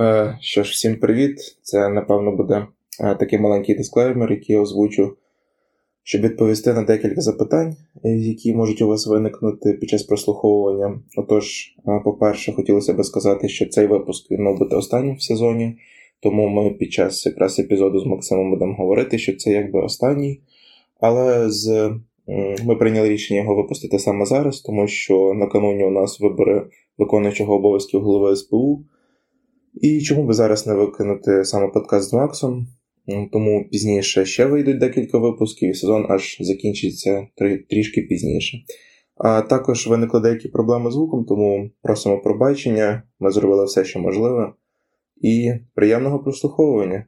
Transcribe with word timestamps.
Е, 0.00 0.38
що 0.40 0.62
ж, 0.62 0.72
всім 0.72 0.96
привіт. 0.96 1.36
Це, 1.62 1.88
напевно, 1.88 2.36
буде 2.36 2.66
е, 3.00 3.14
такий 3.14 3.38
маленький 3.38 3.74
дисклеймер, 3.74 4.30
який 4.30 4.56
я 4.56 4.62
озвучу, 4.62 5.16
щоб 6.02 6.22
відповісти 6.22 6.72
на 6.72 6.82
декілька 6.82 7.20
запитань, 7.20 7.76
е, 8.04 8.08
які 8.08 8.54
можуть 8.54 8.82
у 8.82 8.88
вас 8.88 9.06
виникнути 9.06 9.72
під 9.72 9.88
час 9.88 10.02
прослуховування. 10.02 11.00
Отож, 11.16 11.74
по-перше, 12.04 12.52
хотілося 12.52 12.94
б 12.94 13.04
сказати, 13.04 13.48
що 13.48 13.68
цей 13.68 13.86
випуск 13.86 14.30
він 14.30 14.42
мав 14.42 14.58
бути 14.58 14.76
останнім 14.76 15.16
в 15.16 15.22
сезоні, 15.22 15.76
тому 16.20 16.48
ми 16.48 16.70
під 16.70 16.92
час 16.92 17.26
якраз 17.26 17.58
епізоду 17.58 18.00
з 18.00 18.06
Максимом 18.06 18.50
будемо 18.50 18.74
говорити, 18.74 19.18
що 19.18 19.36
це 19.36 19.50
якби 19.50 19.80
останній. 19.80 20.40
Але 21.00 21.50
з 21.50 21.90
ми 22.64 22.76
прийняли 22.76 23.08
рішення 23.08 23.40
його 23.40 23.54
випустити 23.54 23.98
саме 23.98 24.26
зараз, 24.26 24.60
тому 24.60 24.86
що 24.88 25.34
накануні 25.34 25.84
у 25.84 25.90
нас 25.90 26.20
вибори 26.20 26.66
виконуючого 26.98 27.54
обов'язків 27.54 28.00
голови 28.00 28.36
СПУ. 28.36 28.84
І 29.80 30.00
чому 30.00 30.26
би 30.26 30.32
зараз 30.32 30.66
не 30.66 30.74
викинути 30.74 31.44
саме 31.44 31.68
подкаст 31.68 32.10
з 32.10 32.12
Максом? 32.12 32.66
Тому 33.32 33.68
пізніше 33.72 34.24
ще 34.24 34.46
вийдуть 34.46 34.78
декілька 34.78 35.18
випусків, 35.18 35.70
і 35.70 35.74
сезон 35.74 36.06
аж 36.08 36.36
закінчиться 36.40 37.26
трішки 37.70 38.02
пізніше. 38.02 38.58
А 39.16 39.42
також 39.42 39.86
виникли 39.86 40.20
деякі 40.20 40.48
проблеми 40.48 40.90
з 40.90 40.94
звуком, 40.94 41.24
тому 41.24 41.70
просимо 41.82 42.20
пробачення. 42.20 43.02
Ми 43.20 43.30
зробили 43.30 43.64
все, 43.64 43.84
що 43.84 43.98
можливе, 43.98 44.52
і 45.20 45.52
приємного 45.74 46.18
прослуховування. 46.18 47.06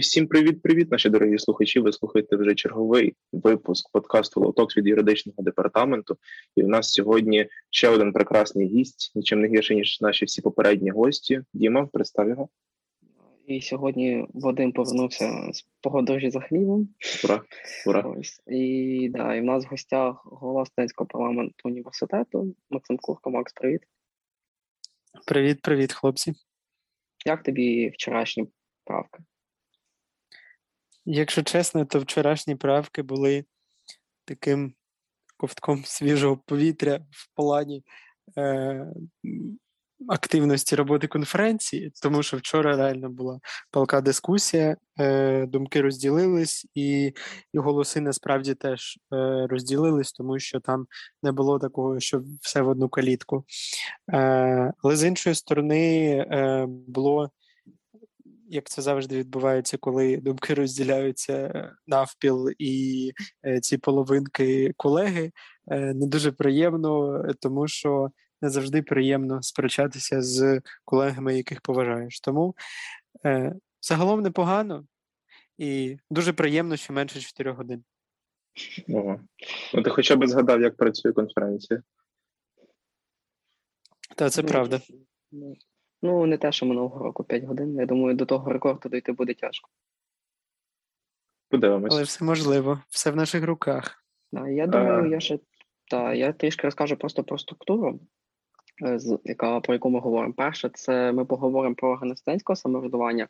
Всім 0.00 0.26
привіт-привіт, 0.26 0.90
наші 0.90 1.08
дорогі 1.08 1.38
слухачі. 1.38 1.80
Ви 1.80 1.92
слухаєте 1.92 2.36
вже 2.36 2.54
черговий 2.54 3.14
випуск 3.32 3.92
подкасту 3.92 4.40
Лотокс 4.40 4.76
від 4.76 4.86
юридичного 4.86 5.42
департаменту. 5.42 6.16
І 6.56 6.62
в 6.62 6.68
нас 6.68 6.92
сьогодні 6.92 7.48
ще 7.70 7.88
один 7.88 8.12
прекрасний 8.12 8.68
гість, 8.68 9.12
нічим 9.14 9.40
не 9.40 9.48
гірше 9.48 9.74
ніж 9.74 10.00
наші 10.00 10.24
всі 10.24 10.42
попередні 10.42 10.90
гості. 10.90 11.42
Діма, 11.52 11.86
представ 11.86 12.28
його. 12.28 12.48
І 13.46 13.60
сьогодні 13.60 14.26
Вадим 14.34 14.72
повернувся 14.72 15.48
з 15.52 15.66
подорожі 15.80 16.30
за 16.30 16.40
хлібом. 16.40 16.88
Ура, 17.24 17.42
ура. 17.86 18.00
Ось. 18.00 18.42
І 18.46 19.08
да, 19.12 19.34
і 19.34 19.40
в 19.40 19.44
нас 19.44 19.64
в 19.64 19.68
гостях 19.68 20.22
голова 20.24 20.66
студентського 20.66 21.08
парламенту 21.08 21.54
університету 21.64 22.54
Максим 22.70 22.96
Курко. 22.96 23.30
Макс, 23.30 23.52
привіт. 23.52 23.80
Привіт, 25.26 25.62
привіт, 25.62 25.92
хлопці. 25.92 26.32
Як 27.26 27.42
тобі 27.42 27.88
вчорашні 27.88 28.48
правки? 28.84 29.18
Якщо 31.04 31.42
чесно, 31.42 31.84
то 31.84 32.00
вчорашні 32.00 32.56
правки 32.56 33.02
були 33.02 33.44
таким 34.24 34.74
ковтком 35.36 35.82
свіжого 35.86 36.36
повітря 36.36 37.00
в 37.10 37.36
плані 37.36 37.84
е, 38.38 38.86
активності 40.08 40.76
роботи 40.76 41.06
конференції, 41.06 41.92
тому 42.02 42.22
що 42.22 42.36
вчора 42.36 42.76
реально 42.76 43.10
була 43.10 43.40
палка 43.70 44.00
дискусія, 44.00 44.76
е, 44.98 45.46
думки 45.46 45.80
розділились, 45.80 46.66
і 46.74 47.12
і 47.52 47.58
голоси 47.58 48.00
насправді 48.00 48.54
теж 48.54 48.98
е, 49.12 49.46
розділились, 49.50 50.12
тому 50.12 50.38
що 50.38 50.60
там 50.60 50.86
не 51.22 51.32
було 51.32 51.58
такого, 51.58 52.00
що 52.00 52.22
все 52.40 52.62
в 52.62 52.68
одну 52.68 52.88
калітку. 52.88 53.44
Е, 54.12 54.72
Але 54.82 54.96
з 54.96 55.04
іншої 55.04 55.34
сторони, 55.34 56.10
е, 56.10 56.66
було 56.68 57.30
як 58.50 58.68
це 58.68 58.82
завжди 58.82 59.18
відбувається, 59.18 59.76
коли 59.76 60.16
думки 60.16 60.54
розділяються 60.54 61.70
навпіл, 61.86 62.50
і 62.58 63.12
е, 63.46 63.60
ці 63.60 63.78
половинки 63.78 64.72
колеги, 64.76 65.32
е, 65.70 65.94
не 65.94 66.06
дуже 66.06 66.32
приємно, 66.32 67.22
тому 67.40 67.68
що 67.68 68.10
не 68.42 68.50
завжди 68.50 68.82
приємно 68.82 69.42
сперечатися 69.42 70.22
з 70.22 70.60
колегами, 70.84 71.36
яких 71.36 71.60
поважаєш. 71.60 72.20
Тому 72.20 72.54
е, 73.24 73.54
загалом 73.80 74.22
непогано 74.22 74.86
і 75.58 75.96
дуже 76.10 76.32
приємно, 76.32 76.76
що 76.76 76.92
менше 76.92 77.20
4 77.20 77.52
годин. 77.52 77.84
Ого. 78.88 79.20
Ну, 79.74 79.82
ти 79.82 79.90
хоча 79.90 80.16
б 80.16 80.26
згадав, 80.26 80.60
як 80.60 80.76
працює 80.76 81.12
конференція. 81.12 81.82
Та 84.16 84.30
це 84.30 84.42
правда. 84.42 84.80
Ну, 86.02 86.26
не 86.26 86.38
те, 86.38 86.52
що 86.52 86.66
минулого 86.66 87.04
року 87.04 87.24
5 87.24 87.44
годин. 87.44 87.76
Я 87.76 87.86
думаю, 87.86 88.16
до 88.16 88.26
того 88.26 88.52
рекорду 88.52 88.88
дійти 88.88 89.12
буде 89.12 89.34
тяжко. 89.34 89.70
Подивимось. 91.48 91.94
Але 91.94 92.02
все 92.02 92.24
можливо, 92.24 92.80
все 92.88 93.10
в 93.10 93.16
наших 93.16 93.44
руках. 93.44 94.04
Да, 94.32 94.48
Я 94.48 94.66
думаю, 94.66 95.04
а... 95.04 95.06
я 95.06 95.20
ще 95.20 95.38
та, 95.90 96.14
я 96.14 96.32
трішки 96.32 96.66
розкажу 96.66 96.96
просто 96.96 97.24
про 97.24 97.38
структуру, 97.38 98.00
е, 98.84 98.98
яка 99.24 99.60
про 99.60 99.74
яку 99.74 99.90
ми 99.90 100.00
говоримо. 100.00 100.34
Перше, 100.34 100.68
це 100.68 101.12
ми 101.12 101.24
поговоримо 101.24 101.74
про 101.74 101.90
органи 101.90 102.16
студентського 102.16 102.56
самоврядування. 102.56 103.28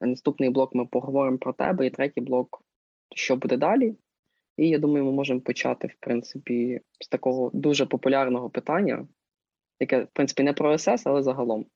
Наступний 0.00 0.50
блок 0.50 0.74
ми 0.74 0.86
поговоримо 0.86 1.38
про 1.38 1.52
тебе, 1.52 1.86
і 1.86 1.90
третій 1.90 2.20
блок, 2.20 2.62
що 3.14 3.36
буде 3.36 3.56
далі. 3.56 3.94
І 4.56 4.68
я 4.68 4.78
думаю, 4.78 5.04
ми 5.04 5.12
можемо 5.12 5.40
почати, 5.40 5.88
в 5.88 5.94
принципі, 6.00 6.80
з 7.00 7.08
такого 7.08 7.50
дуже 7.54 7.86
популярного 7.86 8.50
питання, 8.50 9.06
яке, 9.80 10.02
в 10.02 10.08
принципі, 10.12 10.42
не 10.42 10.52
про 10.52 10.78
СС, 10.78 11.02
але 11.06 11.22
загалом. 11.22 11.66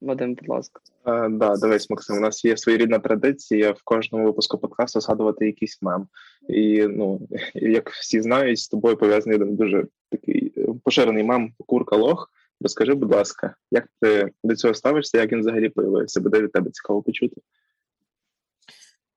Вадим, 0.00 0.34
будь 0.34 0.48
ласка. 0.48 0.80
А, 1.04 1.28
да, 1.28 1.56
дивись, 1.56 1.90
Максим. 1.90 2.16
У 2.16 2.20
нас 2.20 2.44
є 2.44 2.56
своєрідна 2.56 2.98
традиція 2.98 3.72
в 3.72 3.82
кожному 3.84 4.24
випуску 4.24 4.58
подкасту 4.58 5.00
згадувати 5.00 5.46
якийсь 5.46 5.82
мем. 5.82 6.08
І 6.48 6.86
ну, 6.86 7.28
як 7.54 7.90
всі 7.90 8.20
знають, 8.20 8.58
з 8.58 8.68
тобою 8.68 8.96
пов'язаний 8.96 9.38
один 9.38 9.56
дуже 9.56 9.86
такий 10.10 10.52
е, 10.56 10.74
поширений 10.84 11.24
мем 11.24 11.52
Курка 11.66 11.96
Лох. 11.96 12.32
Розкажи, 12.60 12.94
будь 12.94 13.12
ласка, 13.12 13.54
як 13.70 13.88
ти 14.00 14.32
до 14.44 14.56
цього 14.56 14.74
ставишся, 14.74 15.18
як 15.18 15.32
він 15.32 15.40
взагалі 15.40 15.68
появився? 15.68 16.20
Буде 16.20 16.42
від 16.42 16.52
тебе 16.52 16.70
цікаво 16.70 17.02
почути? 17.02 17.40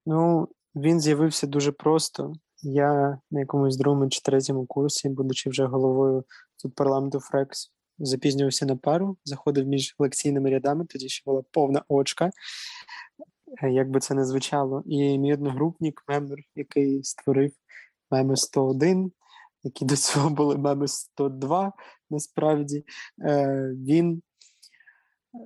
Ну, 0.06 0.48
він 0.76 1.00
з'явився 1.00 1.48
дуже 1.48 1.72
просто. 1.72 2.34
Я 2.62 3.20
на 3.32 3.40
якомусь 3.40 3.78
другому 3.78 4.10
чи 4.10 4.22
третьому 4.22 4.66
курсі, 4.66 5.10
будучи 5.10 5.50
вже 5.50 5.66
головою 5.66 6.24
тут 6.62 6.76
парламенту 6.76 7.20
Фрекс, 7.20 7.72
запізнювався 8.00 8.66
на 8.66 8.76
пару, 8.76 9.18
заходив 9.26 9.68
між 9.68 9.96
лекційними 10.00 10.50
рядами, 10.50 10.86
тоді 10.86 11.10
ще 11.10 11.24
була 11.26 11.44
повна 11.52 11.84
очка, 11.88 12.32
е, 13.64 13.72
як 13.72 13.90
би 13.90 14.00
це 14.00 14.14
не 14.14 14.26
звучало. 14.26 14.84
І 14.86 15.20
мій 15.20 15.34
одногрупник, 15.34 16.04
мемер, 16.08 16.38
який 16.56 17.04
створив 17.04 17.52
меми 18.12 18.38
101, 18.38 19.12
які 19.64 19.86
до 19.86 19.98
цього 19.98 20.30
були 20.30 20.58
меми 20.58 20.88
102, 20.88 21.74
насправді, 22.10 22.86
е, 23.22 23.72
він 23.78 24.22
е, 25.36 25.40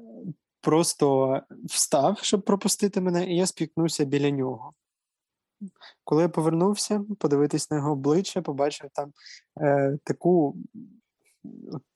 просто 0.61 1.39
встав, 1.65 2.19
щоб 2.21 2.41
пропустити 2.41 3.01
мене, 3.01 3.33
і 3.33 3.35
я 3.35 3.47
спікнувся 3.47 4.05
біля 4.05 4.29
нього. 4.29 4.73
Коли 6.03 6.21
я 6.21 6.29
повернувся, 6.29 7.05
подивитись 7.19 7.71
на 7.71 7.77
його 7.77 7.91
обличчя, 7.91 8.41
побачив 8.41 8.89
там 8.93 9.13
е, 9.61 9.97
таку 10.03 10.57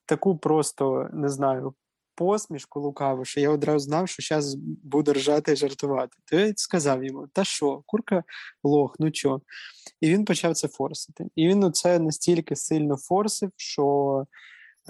таку 0.06 0.38
просто 0.38 1.08
не 1.12 1.28
знаю 1.28 1.74
посмішку 2.14 2.80
лукаву, 2.80 3.24
що 3.24 3.40
я 3.40 3.50
одразу 3.50 3.78
знав, 3.78 4.08
що 4.08 4.22
зараз 4.22 4.54
буду 4.82 5.12
ржати 5.12 5.52
і 5.52 5.56
жартувати. 5.56 6.16
То 6.24 6.36
я 6.36 6.52
сказав 6.56 7.04
йому: 7.04 7.26
Та 7.32 7.44
що, 7.44 7.82
курка 7.86 8.24
лох, 8.64 8.96
ну 8.98 9.10
чо? 9.10 9.40
І 10.00 10.10
він 10.10 10.24
почав 10.24 10.54
це 10.54 10.68
форсити. 10.68 11.26
І 11.36 11.48
він 11.48 11.72
це 11.72 11.98
настільки 11.98 12.56
сильно 12.56 12.96
форсив, 12.96 13.50
що. 13.56 14.26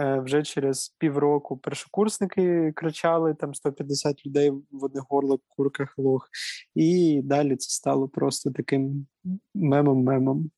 Е, 0.00 0.20
вже 0.20 0.42
через 0.42 0.88
півроку 0.98 1.56
першокурсники 1.56 2.72
кричали 2.76 3.34
там 3.34 3.54
150 3.54 4.26
людей 4.26 4.50
в 4.50 4.84
одне 4.84 5.02
горло 5.08 5.40
курках 5.48 5.94
лох, 5.98 6.28
і 6.74 7.20
далі 7.24 7.56
це 7.56 7.70
стало 7.70 8.08
просто 8.08 8.50
таким 8.50 9.06
мемом-мемом. 9.54 10.50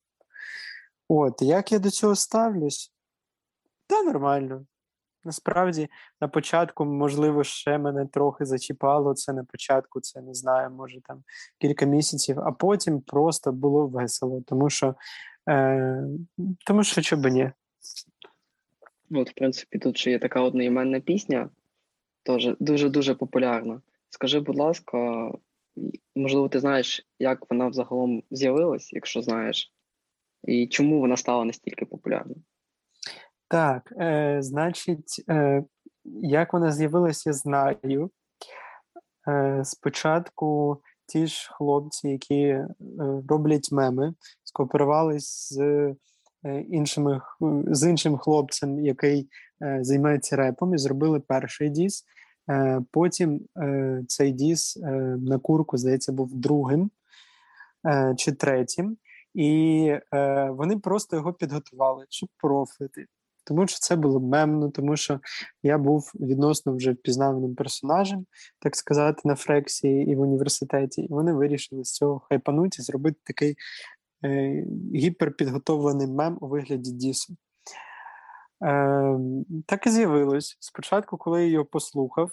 От 1.07 1.41
як 1.41 1.71
я 1.71 1.79
до 1.79 1.89
цього 1.89 2.15
ставлюсь? 2.15 2.94
Та 3.87 4.03
нормально. 4.03 4.65
Насправді, 5.25 5.87
на 6.21 6.27
початку, 6.27 6.85
можливо, 6.85 7.43
ще 7.43 7.77
мене 7.77 8.05
трохи 8.05 8.45
зачіпало 8.45 9.13
це 9.13 9.33
на 9.33 9.43
початку, 9.43 10.01
це 10.01 10.21
не 10.21 10.33
знаю, 10.33 10.69
може 10.69 11.01
там 11.01 11.23
кілька 11.59 11.85
місяців, 11.85 12.39
а 12.39 12.51
потім 12.51 13.01
просто 13.01 13.51
було 13.51 13.87
весело, 13.87 14.41
тому 14.47 14.69
що 14.69 14.95
е, 15.49 16.03
тому 16.65 16.83
що 16.83 17.01
що 17.01 17.17
би 17.17 17.31
ні. 17.31 17.51
От, 19.11 19.29
в 19.29 19.33
принципі, 19.33 19.79
тут 19.79 19.97
ще 19.97 20.11
є 20.11 20.19
така 20.19 20.41
одноіменна 20.41 20.99
пісня, 20.99 21.49
теж 22.23 22.49
дуже-дуже 22.59 23.15
популярна. 23.15 23.81
Скажи, 24.09 24.39
будь 24.39 24.57
ласка, 24.57 25.31
можливо, 26.15 26.49
ти 26.49 26.59
знаєш, 26.59 27.07
як 27.19 27.51
вона 27.51 27.67
взагалом 27.67 28.23
з'явилась, 28.31 28.93
якщо 28.93 29.21
знаєш, 29.21 29.73
і 30.43 30.67
чому 30.67 30.99
вона 30.99 31.17
стала 31.17 31.45
настільки 31.45 31.85
популярною? 31.85 32.41
Так, 33.55 33.93
е, 33.99 34.37
значить, 34.41 35.23
е, 35.29 35.63
як 36.21 36.53
вона 36.53 36.71
з'явилася, 36.71 37.29
я 37.29 37.33
знаю. 37.33 38.11
Е, 39.27 39.61
Спочатку 39.65 40.77
ті 41.05 41.27
ж 41.27 41.49
хлопці, 41.53 42.09
які 42.09 42.41
е, 42.41 42.67
роблять 43.29 43.71
меми, 43.71 44.13
скооперувались 44.43 45.53
з 45.53 45.59
е, 45.59 46.61
іншими 46.61 47.21
з 47.67 47.89
іншим 47.89 48.17
хлопцем, 48.17 48.79
який 48.79 49.29
е, 49.61 49.79
займається 49.81 50.35
репом, 50.35 50.73
і 50.73 50.77
зробили 50.77 51.19
перший 51.19 51.69
діс. 51.69 52.05
Е, 52.49 52.81
потім 52.91 53.41
е, 53.57 54.03
цей 54.07 54.31
діс 54.31 54.77
е, 54.77 54.89
на 55.19 55.39
курку, 55.39 55.77
здається, 55.77 56.11
був 56.11 56.35
другим 56.35 56.91
чи 58.17 58.31
третім, 58.31 58.97
і 59.33 59.93
вони 60.49 60.77
просто 60.77 61.15
його 61.15 61.33
підготували, 61.33 62.05
щоб 62.09 62.29
профити. 62.37 63.05
Тому 63.45 63.67
що 63.67 63.79
це 63.79 63.95
було 63.95 64.19
мемно, 64.19 64.69
тому 64.69 64.97
що 64.97 65.19
я 65.63 65.77
був 65.77 66.11
відносно 66.15 66.75
вже 66.75 66.91
впізнаваним 66.91 67.55
персонажем, 67.55 68.25
так 68.59 68.75
сказати, 68.75 69.21
на 69.25 69.35
Фрексі 69.35 69.87
і 69.87 70.15
в 70.15 70.21
університеті, 70.21 71.01
і 71.01 71.07
вони 71.07 71.33
вирішили 71.33 71.83
з 71.83 71.91
цього 71.91 72.19
хайпануть 72.19 72.79
і 72.79 72.81
зробити 72.81 73.17
такий 73.23 73.55
е, 74.25 74.65
гіперпідготовлений 74.95 76.07
мем 76.07 76.37
у 76.41 76.47
вигляді 76.47 76.91
Дісу. 76.91 77.35
Е, 78.63 79.19
Так 79.65 79.87
і 79.87 79.89
з'явилось. 79.89 80.57
Спочатку, 80.59 81.17
коли 81.17 81.43
я 81.43 81.49
його 81.49 81.65
послухав, 81.65 82.31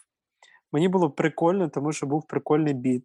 мені 0.72 0.88
було 0.88 1.10
прикольно, 1.10 1.68
тому 1.68 1.92
що 1.92 2.06
був 2.06 2.26
прикольний 2.26 2.74
біт. 2.74 3.04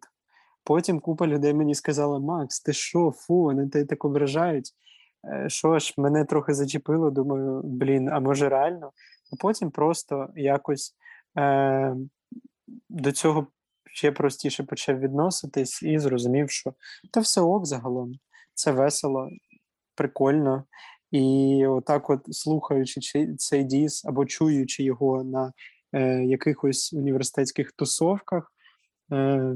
Потім 0.64 1.00
купа 1.00 1.26
людей 1.26 1.54
мені 1.54 1.74
сказала: 1.74 2.18
Макс, 2.18 2.60
ти 2.60 2.72
що, 2.72 3.10
фу, 3.10 3.42
вони 3.42 3.68
тебе 3.68 3.84
так 3.84 4.04
ображають. 4.04 4.72
Е, 5.24 5.48
що 5.48 5.78
ж, 5.78 5.94
мене 5.96 6.24
трохи 6.24 6.54
зачепило, 6.54 7.10
думаю, 7.10 7.60
блін, 7.64 8.08
а 8.08 8.20
може 8.20 8.48
реально? 8.48 8.92
А 9.32 9.36
потім 9.36 9.70
просто 9.70 10.28
якось 10.36 10.94
е, 11.38 11.94
до 12.88 13.12
цього 13.12 13.46
ще 13.92 14.12
простіше 14.12 14.62
почав 14.62 14.98
відноситись 14.98 15.82
і 15.82 15.98
зрозумів, 15.98 16.50
що 16.50 16.74
та 17.12 17.20
все 17.20 17.40
ок 17.40 17.66
загалом, 17.66 18.12
це 18.54 18.72
весело, 18.72 19.28
прикольно. 19.94 20.64
І 21.10 21.66
отак, 21.66 22.10
от 22.10 22.20
слухаючи 22.30 23.34
цей 23.38 23.64
діс 23.64 24.04
або 24.04 24.26
чуючи 24.26 24.82
його 24.82 25.24
на 25.24 25.52
е, 25.92 26.24
якихось 26.24 26.92
університетських 26.92 27.72
тусовках, 27.72 28.52
е, 29.12 29.54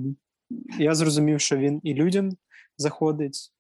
я 0.79 0.95
зрозумів, 0.95 1.41
що 1.41 1.57
він 1.57 1.81
і 1.83 1.95
людям 1.95 2.31
заходить. 2.77 3.53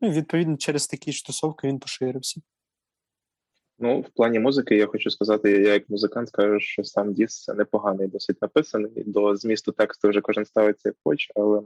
Ну, 0.00 0.10
відповідно, 0.10 0.56
через 0.56 0.86
такі 0.86 1.12
ж 1.12 1.24
він 1.64 1.78
поширився. 1.78 2.40
Ну, 3.78 4.00
в 4.00 4.08
плані 4.08 4.38
музики 4.38 4.76
я 4.76 4.86
хочу 4.86 5.10
сказати, 5.10 5.50
я 5.50 5.72
як 5.72 5.90
музикант 5.90 6.28
скажу, 6.28 6.60
що 6.60 6.84
сам 6.84 7.12
Діс 7.12 7.48
непоганий, 7.48 8.08
досить 8.08 8.42
написаний. 8.42 8.90
До 8.96 9.36
змісту 9.36 9.72
тексту 9.72 10.08
вже 10.08 10.20
кожен 10.20 10.44
ставиться 10.44 10.88
як 10.88 10.96
хоче, 11.04 11.32
але 11.36 11.62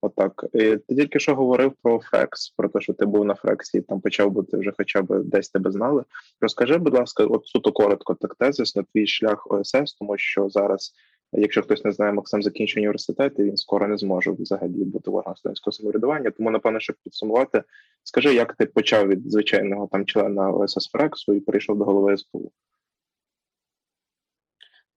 отак. 0.00 0.44
І 0.52 0.76
Ти 0.76 0.94
тільки 0.94 1.18
що 1.18 1.34
говорив 1.34 1.72
про 1.82 2.00
Фрекс, 2.00 2.50
про 2.50 2.68
те, 2.68 2.80
що 2.80 2.92
ти 2.92 3.06
був 3.06 3.24
на 3.24 3.34
Фрексі 3.34 3.80
там 3.80 4.00
почав 4.00 4.30
бути 4.30 4.56
вже 4.56 4.72
хоча 4.76 5.02
б 5.02 5.22
десь 5.24 5.48
тебе 5.48 5.70
знали. 5.70 6.04
Розкажи, 6.40 6.78
будь 6.78 6.94
ласка, 6.94 7.24
от 7.24 7.46
суто 7.46 7.72
коротко, 7.72 8.14
так 8.14 8.34
тезис 8.34 8.76
на 8.76 8.82
твій 8.82 9.06
шлях 9.06 9.46
ОСС, 9.50 9.94
тому 9.98 10.18
що 10.18 10.48
зараз 10.48 10.92
Якщо 11.32 11.62
хтось 11.62 11.84
не 11.84 11.92
знає, 11.92 12.12
Максим 12.12 12.42
закінчує 12.42 12.82
університет, 12.82 13.38
і 13.38 13.42
він 13.42 13.56
скоро 13.56 13.88
не 13.88 13.96
зможе 13.96 14.30
взагалі 14.30 14.84
бути 14.84 15.10
в 15.10 15.14
органах 15.14 15.38
студентського 15.38 15.72
самоврядування. 15.72 16.30
Тому, 16.30 16.50
напевно, 16.50 16.80
щоб 16.80 16.96
підсумувати, 17.04 17.62
скажи, 18.04 18.34
як 18.34 18.54
ти 18.54 18.66
почав 18.66 19.08
від 19.08 19.30
звичайного 19.30 19.88
там 19.92 20.06
члена 20.06 20.50
ОСС 20.50 20.90
Фрексу 20.90 21.34
і 21.34 21.40
перейшов 21.40 21.78
до 21.78 21.84
голови 21.84 22.16
СПУ? 22.16 22.52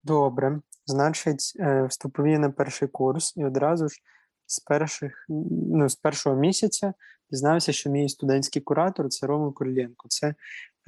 Добре. 0.04 0.60
Значить, 0.86 1.52
е, 1.60 1.86
вступові 1.86 2.38
на 2.38 2.50
перший 2.50 2.88
курс, 2.88 3.36
і 3.36 3.44
одразу 3.44 3.88
ж 3.88 4.00
з 4.46 4.60
перших, 4.60 5.26
ну, 5.28 5.88
з 5.88 5.96
першого 5.96 6.36
місяця 6.36 6.94
дізнався, 7.30 7.72
що 7.72 7.90
мій 7.90 8.08
студентський 8.08 8.62
куратор 8.62 9.08
це 9.08 9.26
Рома 9.26 9.52
Короленко. 9.52 10.08
Це 10.08 10.34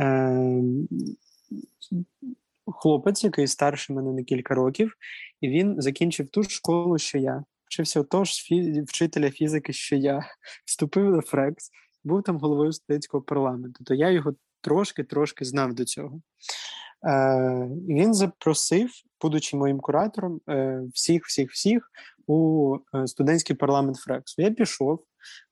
е, 0.00 0.62
хлопець, 2.66 3.24
який 3.24 3.46
старший 3.46 3.96
мене 3.96 4.12
на 4.12 4.22
кілька 4.22 4.54
років, 4.54 4.94
і 5.40 5.48
він 5.48 5.82
закінчив 5.82 6.28
ту 6.28 6.42
ж 6.42 6.50
школу, 6.50 6.98
що 6.98 7.18
я. 7.18 7.44
Вчився 7.64 8.02
того 8.02 8.24
фі... 8.24 8.82
вчителя 8.82 9.30
фізики, 9.30 9.72
що 9.72 9.96
я 9.96 10.20
вступив 10.64 11.12
до 11.12 11.20
Фрекс, 11.20 11.70
був 12.04 12.22
там 12.22 12.38
головою 12.38 12.72
студентського 12.72 13.22
парламенту. 13.22 13.84
То 13.84 13.94
я 13.94 14.10
його 14.10 14.34
трошки-трошки 14.60 15.44
знав 15.44 15.74
до 15.74 15.84
цього. 15.84 16.20
Е, 17.06 17.68
Він 17.88 18.14
запросив, 18.14 18.90
будучи 19.22 19.56
моїм 19.56 19.80
куратором, 19.80 20.40
е, 20.48 20.82
всіх, 20.94 21.26
всіх, 21.26 21.50
всіх 21.50 21.90
у 22.26 22.76
е, 22.94 23.06
студентський 23.06 23.56
парламент 23.56 23.96
Фрексу. 23.96 24.42
Я 24.42 24.50
пішов, 24.50 25.04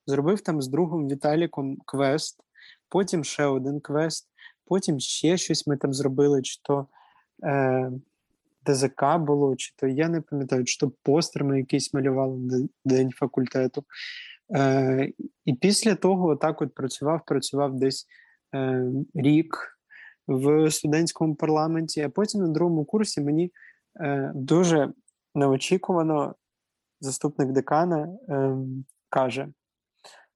зробив 0.07 0.41
там 0.41 0.63
з 0.63 0.69
другом 0.69 1.09
Віталіком 1.09 1.77
квест, 1.87 2.41
потім 2.89 3.25
ще 3.25 3.45
один 3.45 3.81
квест, 3.81 4.29
потім 4.65 5.01
ще 5.01 5.37
щось 5.37 5.67
ми 5.67 5.77
там 5.77 5.93
зробили. 5.93 6.43
чи 6.43 6.61
то 6.63 6.87
е, 7.43 7.91
ДЗК 8.67 9.19
було, 9.19 9.57
чи 9.57 9.75
то 9.77 9.87
я 9.87 10.09
не 10.09 10.21
пам'ятаю, 10.21 10.65
чи 10.65 10.79
то 10.79 10.93
постер 11.03 11.45
ми 11.45 11.59
якийсь 11.59 11.95
малювали 11.95 12.39
на 12.39 12.69
день 12.85 13.11
факультету. 13.11 13.85
Е, 14.55 15.13
І 15.45 15.55
після 15.55 15.95
того 15.95 16.37
так 16.37 16.63
от 16.63 16.75
працював, 16.75 17.21
працював 17.27 17.79
десь 17.79 18.07
е, 18.55 18.85
рік 19.15 19.79
в 20.27 20.71
студентському 20.71 21.35
парламенті, 21.35 22.01
а 22.01 22.09
потім 22.09 22.41
на 22.41 22.49
другому 22.49 22.85
курсі 22.85 23.21
мені 23.21 23.53
е, 24.01 24.33
дуже 24.35 24.93
неочікувано 25.35 26.35
заступник 27.01 27.53
декана 27.53 28.09
е, 28.29 28.57
каже: 29.09 29.49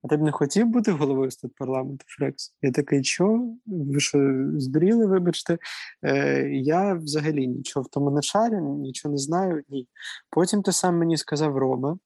а 0.02 0.08
ти 0.08 0.16
б 0.16 0.22
не 0.22 0.32
хотів 0.32 0.66
бути 0.66 0.92
головою 0.92 1.30
парламенту 1.56 2.04
Фрекс? 2.08 2.54
Я 2.62 2.72
такий, 2.72 3.04
що? 3.04 3.48
Ви 3.66 4.00
що 4.00 4.46
здуріли, 4.56 5.06
вибачте? 5.06 5.58
Е, 6.02 6.48
Я 6.50 6.94
взагалі 6.94 7.46
нічого 7.48 7.84
в 7.84 7.88
тому 7.88 8.10
не 8.10 8.22
шарю, 8.22 8.60
нічого 8.60 9.12
не 9.12 9.18
знаю. 9.18 9.64
Ні. 9.68 9.88
Потім 10.30 10.62
ти 10.62 10.72
сам 10.72 10.98
мені 10.98 11.16
сказав 11.16 11.56
Рома. 11.56 11.98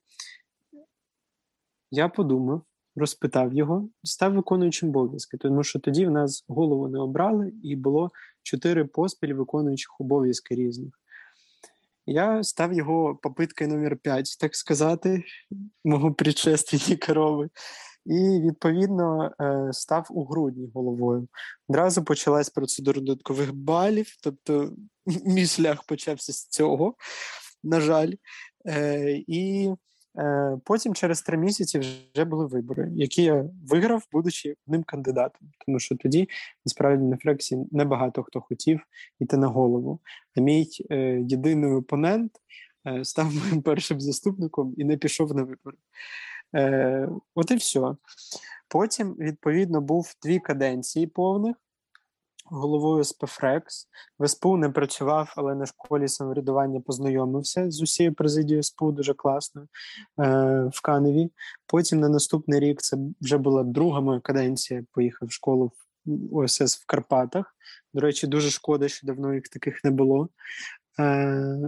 Я 1.91 2.09
подумав, 2.09 2.63
розпитав 2.97 3.55
його, 3.55 3.89
став 4.03 4.35
виконуючим 4.35 4.89
обов'язки, 4.89 5.37
тому 5.37 5.63
що 5.63 5.81
тоді 5.81 6.07
в 6.07 6.11
нас 6.11 6.45
голову 6.49 6.89
не 6.89 6.99
обрали, 6.99 7.53
і 7.63 7.77
було 7.77 8.11
чотири 8.43 8.85
поспіль 8.85 9.35
виконуючих 9.35 10.01
обов'язки 10.01 10.55
різних. 10.55 11.03
Я 12.07 12.43
став 12.43 12.73
його 12.73 13.17
попиткою 13.23 13.71
номер 13.71 13.97
5, 13.97 14.37
так 14.41 14.57
сказати, 14.57 15.25
мого 15.85 16.15
предшественника 16.15 17.15
Роми. 17.15 17.49
І 18.07 18.41
відповідно 18.41 19.31
е, 19.41 19.69
став 19.73 20.07
у 20.11 20.25
грудні 20.25 20.71
головою. 20.75 21.29
Одразу 21.69 22.05
почалась 22.05 22.51
процедура 22.51 23.01
додаткових 23.01 23.55
балів, 23.55 24.07
тобто 24.23 24.73
мій 25.27 25.47
шлях 25.47 25.85
почався 25.85 26.33
з 26.33 26.47
цього, 26.47 26.95
на 27.63 27.81
жаль. 27.81 28.13
Е, 28.67 29.23
і 29.27 29.71
Е, 30.19 30.59
потім 30.65 30.95
через 30.95 31.23
три 31.23 31.39
місяці 31.39 31.79
вже 31.79 32.25
були 32.25 32.47
вибори, 32.47 32.91
які 32.95 33.23
я 33.23 33.45
виграв, 33.69 34.07
будучи 34.13 34.55
одним 34.67 34.83
кандидатом. 34.83 35.49
Тому 35.67 35.79
що 35.79 35.97
тоді 35.97 36.29
насправді 36.65 37.05
на 37.05 37.17
Фрексі 37.17 37.59
небагато 37.71 38.23
хто 38.23 38.41
хотів 38.41 38.81
йти 39.21 39.37
на 39.37 39.47
голову. 39.47 40.01
А 40.37 40.41
мій 40.41 40.69
єдиний 41.29 41.73
опонент 41.73 42.33
став 43.03 43.35
моїм 43.35 43.63
першим 43.63 44.01
заступником 44.01 44.75
і 44.77 44.85
не 44.85 44.97
пішов 44.97 45.35
на 45.35 45.43
вибори. 45.43 45.77
Е, 46.55 47.09
От 47.35 47.51
і 47.51 47.55
все. 47.55 47.81
Потім, 48.69 49.15
відповідно, 49.15 49.81
був 49.81 50.15
дві 50.23 50.39
каденції 50.39 51.07
повних 51.07 51.57
головою 52.53 53.05
СПФРЕКС. 53.05 53.89
В 54.19 54.29
СПУ 54.29 54.57
не 54.57 54.69
працював, 54.69 55.35
але 55.37 55.55
на 55.55 55.67
школі 55.67 56.09
самоврядування 56.09 56.81
познайомився 56.81 57.71
з 57.71 57.83
усією 57.83 58.15
президією 58.15 58.63
СПУ 58.63 58.93
дуже 58.93 59.15
класно 59.15 59.63
е, 59.63 59.67
в 60.73 60.83
Каневі. 60.83 61.31
Потім 61.67 62.01
на 62.01 62.09
наступний 62.09 62.61
рік 62.61 62.83
це 62.83 62.97
вже 63.21 63.39
була 63.39 63.63
друга 63.63 64.01
моя 64.01 64.21
каденція. 64.21 64.85
Поїхав 64.93 65.29
в 65.29 65.33
школу 65.33 65.73
в 66.07 66.37
ОСС 66.37 66.77
в 66.77 66.87
Карпатах. 66.87 67.57
До 67.95 68.01
речі, 68.01 68.27
дуже 68.27 68.51
шкода, 68.51 68.89
що 68.89 69.07
давно 69.07 69.35
їх 69.35 69.49
таких 69.49 69.85
не 69.85 69.91
було. 69.91 70.29
Е, 71.01 71.59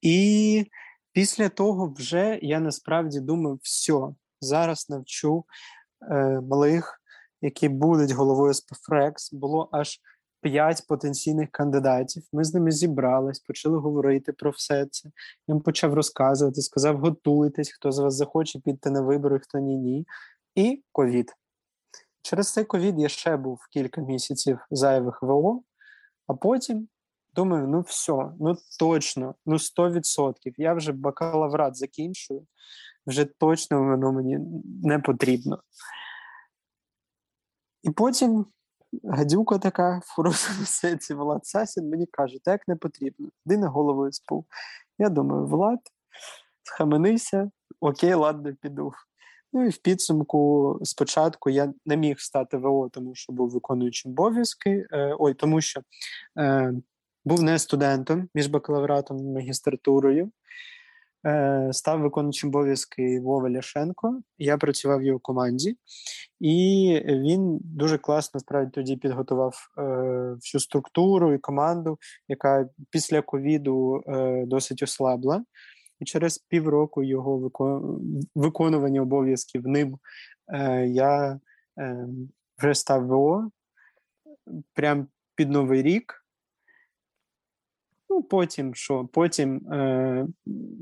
І 0.00 0.66
після 1.12 1.48
того 1.48 1.94
вже 1.96 2.38
я 2.42 2.60
насправді 2.60 3.20
думав, 3.20 3.58
все, 3.62 4.14
зараз 4.46 4.90
навчу 4.90 5.44
е, 6.10 6.40
малих. 6.40 7.02
Які 7.42 7.68
будуть 7.68 8.10
головою 8.10 8.54
СПФРЕКС, 8.54 9.32
було 9.32 9.68
аж 9.72 10.00
п'ять 10.40 10.86
потенційних 10.88 11.50
кандидатів. 11.50 12.22
Ми 12.32 12.44
з 12.44 12.54
ними 12.54 12.70
зібрались, 12.70 13.40
почали 13.40 13.78
говорити 13.78 14.32
про 14.32 14.50
все 14.50 14.86
це. 14.86 15.08
Я 15.48 15.54
їм 15.54 15.60
почав 15.60 15.94
розказувати, 15.94 16.62
сказав: 16.62 16.98
готуйтесь, 16.98 17.72
хто 17.72 17.92
з 17.92 17.98
вас 17.98 18.14
захоче 18.14 18.60
піти 18.60 18.90
на 18.90 19.00
вибори, 19.00 19.38
хто 19.38 19.58
ні, 19.58 19.76
ні. 19.76 20.06
І 20.54 20.82
ковід. 20.92 21.32
Через 22.22 22.52
цей 22.52 22.64
ковід 22.64 22.98
я 22.98 23.08
ще 23.08 23.36
був 23.36 23.60
кілька 23.70 24.00
місяців 24.00 24.58
зайвих 24.70 25.22
ВО, 25.22 25.62
а 26.26 26.34
потім 26.34 26.88
Думаю, 27.36 27.68
ну 27.68 27.82
все, 27.82 28.32
ну 28.40 28.56
точно, 28.78 29.34
ну 29.46 29.56
100%. 29.56 30.54
Я 30.56 30.74
вже 30.74 30.92
бакалаврат 30.92 31.76
закінчую, 31.76 32.46
вже 33.06 33.24
точно 33.24 33.84
воно 33.84 34.12
мені 34.12 34.38
не 34.82 34.98
потрібно. 34.98 35.62
І 37.82 37.90
потім 37.90 38.46
гадюка 39.04 39.58
така 39.58 39.98
в 39.98 40.14
хорошому 40.16 40.58
сенсі 40.66 41.14
Влад 41.14 41.46
Сасін 41.46 41.90
мені 41.90 42.06
каже, 42.06 42.38
так 42.44 42.68
не 42.68 42.76
потрібно. 42.76 43.28
Йди 43.46 43.56
на 43.56 43.68
голову 43.68 44.12
СПУ. 44.12 44.46
Я 44.98 45.08
думаю, 45.08 45.46
Влад, 45.46 45.80
схаменися, 46.62 47.50
окей, 47.80 48.14
ладно, 48.14 48.54
піду. 48.60 48.92
Ну 49.52 49.66
і 49.66 49.68
в 49.68 49.78
підсумку 49.78 50.80
спочатку 50.82 51.50
я 51.50 51.72
не 51.86 51.96
міг 51.96 52.20
стати 52.20 52.56
ВО, 52.56 52.88
тому 52.88 53.14
що 53.14 53.32
був 53.32 53.50
виконуючим 53.50 54.12
обов'язки. 54.12 54.86
Е, 54.92 55.16
ой, 55.18 55.34
тому 55.34 55.60
що 55.60 55.80
е, 56.38 56.72
був 57.24 57.42
не 57.42 57.58
студентом 57.58 58.28
між 58.34 58.46
бакалавратом 58.46 59.18
і 59.18 59.22
магістратурою. 59.22 60.30
Е, 61.26 61.68
став 61.72 62.00
виконуючим 62.00 62.48
обов'язки 62.48 63.20
Вова 63.20 63.50
Ляшенко. 63.50 64.20
Я 64.38 64.58
працював 64.58 64.98
в 64.98 65.02
його 65.02 65.18
команді, 65.18 65.76
і 66.40 67.00
він 67.06 67.58
дуже 67.62 67.98
класно 67.98 68.40
справді 68.40 68.70
тоді 68.70 68.96
підготував 68.96 69.68
е, 69.78 69.82
всю 70.34 70.60
структуру 70.60 71.34
і 71.34 71.38
команду, 71.38 71.98
яка 72.28 72.68
після 72.90 73.22
ковіду 73.22 74.02
е, 74.06 74.44
досить 74.46 74.82
ослабла. 74.82 75.44
І 76.00 76.04
через 76.04 76.38
півроку 76.38 77.02
його 77.02 77.50
виконування 78.34 79.02
обов'язків 79.02 79.66
ним 79.66 79.98
я 80.86 81.40
вже 82.58 82.74
став 82.74 83.06
ВО 83.06 83.50
прямо 84.74 85.06
під 85.34 85.50
Новий 85.50 85.82
рік. 85.82 86.25
Ну, 88.08 88.22
Потім 88.22 88.74
що? 88.74 89.04
Потім 89.12 89.72
е, 89.72 90.26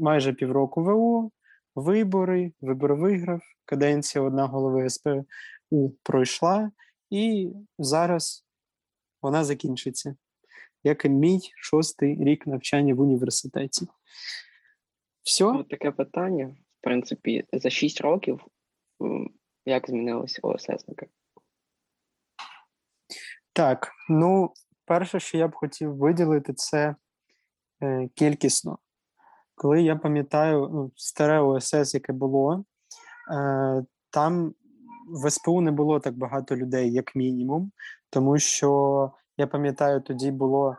майже 0.00 0.32
півроку 0.32 0.84
ВО, 0.84 1.30
вибори, 1.74 2.52
вибори 2.60 2.94
виграв, 2.94 3.40
каденція 3.64 4.24
одна 4.24 4.46
голови 4.46 4.90
СПУ 4.90 5.26
пройшла, 6.02 6.70
і 7.10 7.52
зараз 7.78 8.46
вона 9.22 9.44
закінчиться. 9.44 10.16
Як 10.84 11.04
і 11.04 11.08
мій 11.08 11.40
шостий 11.56 12.24
рік 12.24 12.46
навчання 12.46 12.94
в 12.94 13.00
університеті. 13.00 13.86
Все? 15.22 15.44
Ось 15.44 15.66
таке 15.66 15.90
питання. 15.90 16.46
В 16.46 16.82
принципі, 16.82 17.44
за 17.52 17.70
6 17.70 18.00
років 18.00 18.40
як 19.66 19.90
змінилися 19.90 20.40
ОССники? 20.42 21.06
Так, 23.52 23.92
ну, 24.08 24.52
перше, 24.84 25.20
що 25.20 25.38
я 25.38 25.48
б 25.48 25.54
хотів 25.54 25.96
виділити, 25.96 26.54
це 26.54 26.94
кількісно. 28.14 28.78
Коли 29.54 29.82
я 29.82 29.96
пам'ятаю 29.96 30.68
ну, 30.72 30.92
старе 30.96 31.40
ОСС, 31.40 31.94
яке 31.94 32.12
було, 32.12 32.64
е, 33.32 33.84
там 34.10 34.54
в 35.08 35.30
СПУ 35.30 35.60
не 35.60 35.70
було 35.70 36.00
так 36.00 36.18
багато 36.18 36.56
людей, 36.56 36.92
як 36.92 37.16
мінімум, 37.16 37.72
тому 38.10 38.38
що 38.38 39.12
я 39.36 39.46
пам'ятаю, 39.46 40.00
тоді 40.00 40.30
було 40.30 40.76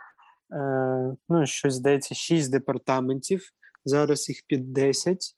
е, 0.51 1.15
ну, 1.29 1.45
щось 1.45 1.73
здається, 1.73 2.15
6 2.15 2.51
департаментів 2.51 3.51
зараз 3.85 4.29
їх 4.29 4.43
під 4.47 4.73
10, 4.73 5.35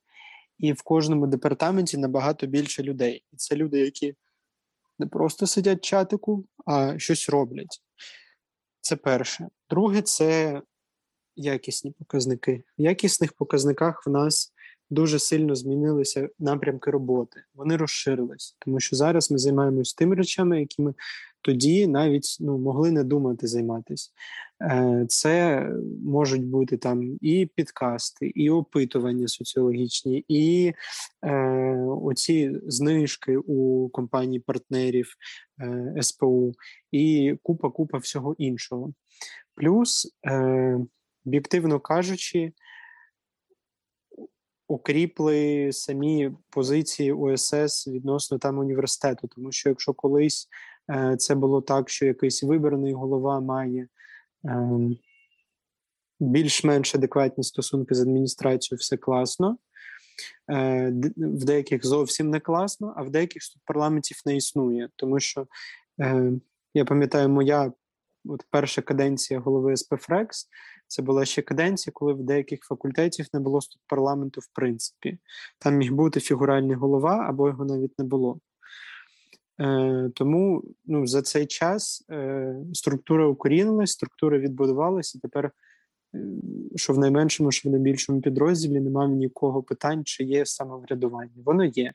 і 0.57 0.73
в 0.73 0.81
кожному 0.81 1.27
департаменті 1.27 1.97
набагато 1.97 2.47
більше 2.47 2.83
людей. 2.83 3.25
І 3.33 3.35
це 3.35 3.55
люди, 3.55 3.79
які 3.79 4.15
не 4.99 5.07
просто 5.07 5.47
сидять 5.47 5.77
в 5.77 5.81
чатику, 5.81 6.45
а 6.65 6.99
щось 6.99 7.29
роблять. 7.29 7.81
Це 8.81 8.95
перше. 8.95 9.47
Друге, 9.69 10.01
це 10.01 10.61
якісні 11.37 11.91
показники. 11.91 12.63
В 12.77 12.81
якісних 12.81 13.33
показниках 13.33 14.07
в 14.07 14.09
нас 14.09 14.53
дуже 14.89 15.19
сильно 15.19 15.55
змінилися 15.55 16.29
напрямки 16.39 16.91
роботи. 16.91 17.43
Вони 17.55 17.77
розширились, 17.77 18.55
тому 18.59 18.79
що 18.79 18.95
зараз 18.95 19.31
ми 19.31 19.37
займаємось 19.37 19.93
тими 19.93 20.15
речами, 20.15 20.59
які 20.59 20.81
ми 20.81 20.93
тоді 21.41 21.87
навіть 21.87 22.37
ну, 22.39 22.57
могли 22.57 22.91
не 22.91 23.03
думати 23.03 23.47
займатися. 23.47 24.11
Е, 24.61 25.05
це 25.09 25.63
можуть 26.05 26.45
бути 26.45 26.77
там 26.77 27.17
і 27.21 27.49
підкасти, 27.55 28.27
і 28.27 28.49
опитування 28.49 29.27
соціологічні, 29.27 30.25
і 30.27 30.73
е, 31.23 31.33
оці 32.01 32.59
знижки 32.67 33.37
у 33.37 33.89
компанії 33.89 34.39
партнерів 34.39 35.13
е, 35.61 35.95
СПУ, 36.01 36.53
і 36.91 37.35
купа-купа 37.43 37.97
всього 37.97 38.35
іншого. 38.37 38.93
Плюс, 39.55 40.15
е, 40.27 40.79
об'єктивно 41.27 41.79
кажучи, 41.79 42.53
укріпли 44.67 45.69
самі 45.71 46.31
позиції 46.49 47.11
УСС 47.11 47.87
відносно 47.87 48.37
там 48.37 48.57
університету, 48.57 49.27
тому 49.27 49.51
що 49.51 49.69
якщо 49.69 49.93
колись 49.93 50.47
е, 50.89 51.15
це 51.17 51.35
було 51.35 51.61
так, 51.61 51.89
що 51.89 52.05
якийсь 52.05 52.43
вибраний 52.43 52.93
голова 52.93 53.39
має 53.39 53.87
е, 54.45 54.69
більш-менш 56.19 56.95
адекватні 56.95 57.43
стосунки 57.43 57.95
з 57.95 58.01
адміністрацією, 58.01 58.77
все 58.79 58.97
класно. 58.97 59.57
Е, 60.51 60.93
в 61.17 61.45
деяких 61.45 61.85
зовсім 61.85 62.29
не 62.29 62.39
класно, 62.39 62.93
а 62.97 63.03
в 63.03 63.09
деяких 63.09 63.41
парламентів 63.65 64.21
не 64.25 64.35
існує. 64.35 64.89
Тому 64.95 65.19
що 65.19 65.47
е, 66.01 66.31
я 66.73 66.85
пам'ятаю, 66.85 67.29
моя 67.29 67.71
от 68.25 68.45
перша 68.51 68.81
каденція 68.81 69.39
голови 69.39 69.77
СПФРЕКС 69.77 70.47
це 70.87 71.01
була 71.01 71.25
ще 71.25 71.41
каденція, 71.41 71.91
коли 71.95 72.13
в 72.13 72.23
деяких 72.23 72.59
факультетів 72.61 73.25
не 73.33 73.39
було 73.39 73.59
парламенту, 73.87 74.41
в 74.41 74.47
принципі. 74.53 75.17
Там 75.59 75.75
міг 75.75 75.93
бути 75.93 76.19
фігуральний 76.19 76.75
голова, 76.75 77.25
або 77.29 77.47
його 77.47 77.65
навіть 77.65 77.99
не 77.99 78.05
було. 78.05 78.39
Е, 79.59 80.11
Тому 80.15 80.63
ну, 80.85 81.07
за 81.07 81.21
цей 81.21 81.45
час 81.45 82.05
е, 82.11 82.55
структура 82.73 83.27
укорінилась, 83.27 83.91
структура 83.91 84.37
відбудувалася, 84.39 85.19
тепер 85.21 85.51
що 86.75 86.93
в 86.93 86.97
найменшому, 86.97 87.51
що 87.51 87.69
в 87.69 87.71
найбільшому 87.71 88.21
підрозділі 88.21 88.79
немає 88.79 89.09
нікого 89.09 89.63
питань, 89.63 90.05
чи 90.05 90.23
є 90.23 90.45
самоврядування. 90.45 91.31
Воно 91.45 91.65
є 91.65 91.93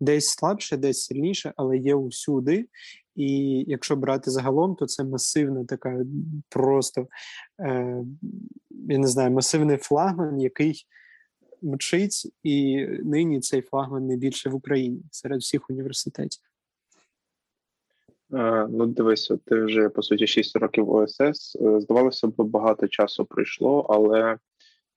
десь 0.00 0.28
слабше, 0.28 0.76
десь 0.76 1.04
сильніше, 1.04 1.52
але 1.56 1.78
є 1.78 1.94
усюди. 1.94 2.66
І 3.16 3.64
якщо 3.66 3.96
брати 3.96 4.30
загалом, 4.30 4.74
то 4.74 4.86
це 4.86 5.04
масивна 5.04 5.64
така 5.64 6.00
просто 6.48 7.06
е, 7.60 8.04
я 8.70 8.98
не 8.98 9.06
знаю, 9.06 9.30
масивний 9.30 9.76
флагман, 9.76 10.40
який 10.40 10.86
мчить, 11.62 12.32
і 12.42 12.86
нині 12.86 13.40
цей 13.40 13.62
флагман 13.62 14.06
найбільше 14.06 14.50
в 14.50 14.54
Україні 14.54 15.02
серед 15.10 15.40
всіх 15.40 15.70
університетів. 15.70 16.42
Ну, 18.70 18.86
дивись, 18.86 19.32
ти 19.44 19.60
вже 19.60 19.88
по 19.88 20.02
суті 20.02 20.26
6 20.26 20.56
років 20.56 20.90
ОСС. 20.90 21.56
Е, 21.56 21.80
здавалося 21.80 22.26
б, 22.26 22.32
багато 22.36 22.88
часу 22.88 23.24
пройшло, 23.24 23.86
але 23.90 24.38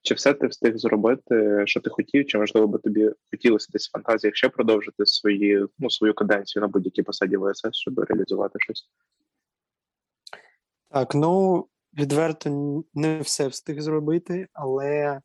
чи 0.07 0.13
все 0.13 0.33
ти 0.33 0.47
встиг 0.47 0.77
зробити, 0.77 1.63
що 1.65 1.79
ти 1.79 1.89
хотів, 1.89 2.25
чи 2.25 2.37
можливо 2.37 2.67
би 2.67 2.79
тобі 2.79 3.11
хотілося 3.31 3.67
десь 3.73 3.87
в 3.87 3.91
фантазіях 3.91 4.35
ще 4.35 4.49
продовжити 4.49 5.05
свої, 5.05 5.65
ну, 5.79 5.89
свою 5.89 6.13
каденцію 6.13 6.61
на 6.61 6.67
будь-якій 6.67 7.03
посаді 7.03 7.37
в 7.37 7.43
ОСС, 7.43 7.69
щоб 7.71 7.99
реалізувати 7.99 8.59
щось? 8.59 8.89
Так, 10.89 11.15
ну 11.15 11.65
відверто 11.97 12.83
не 12.93 13.19
все 13.19 13.47
встиг 13.47 13.81
зробити, 13.81 14.47
але 14.53 15.21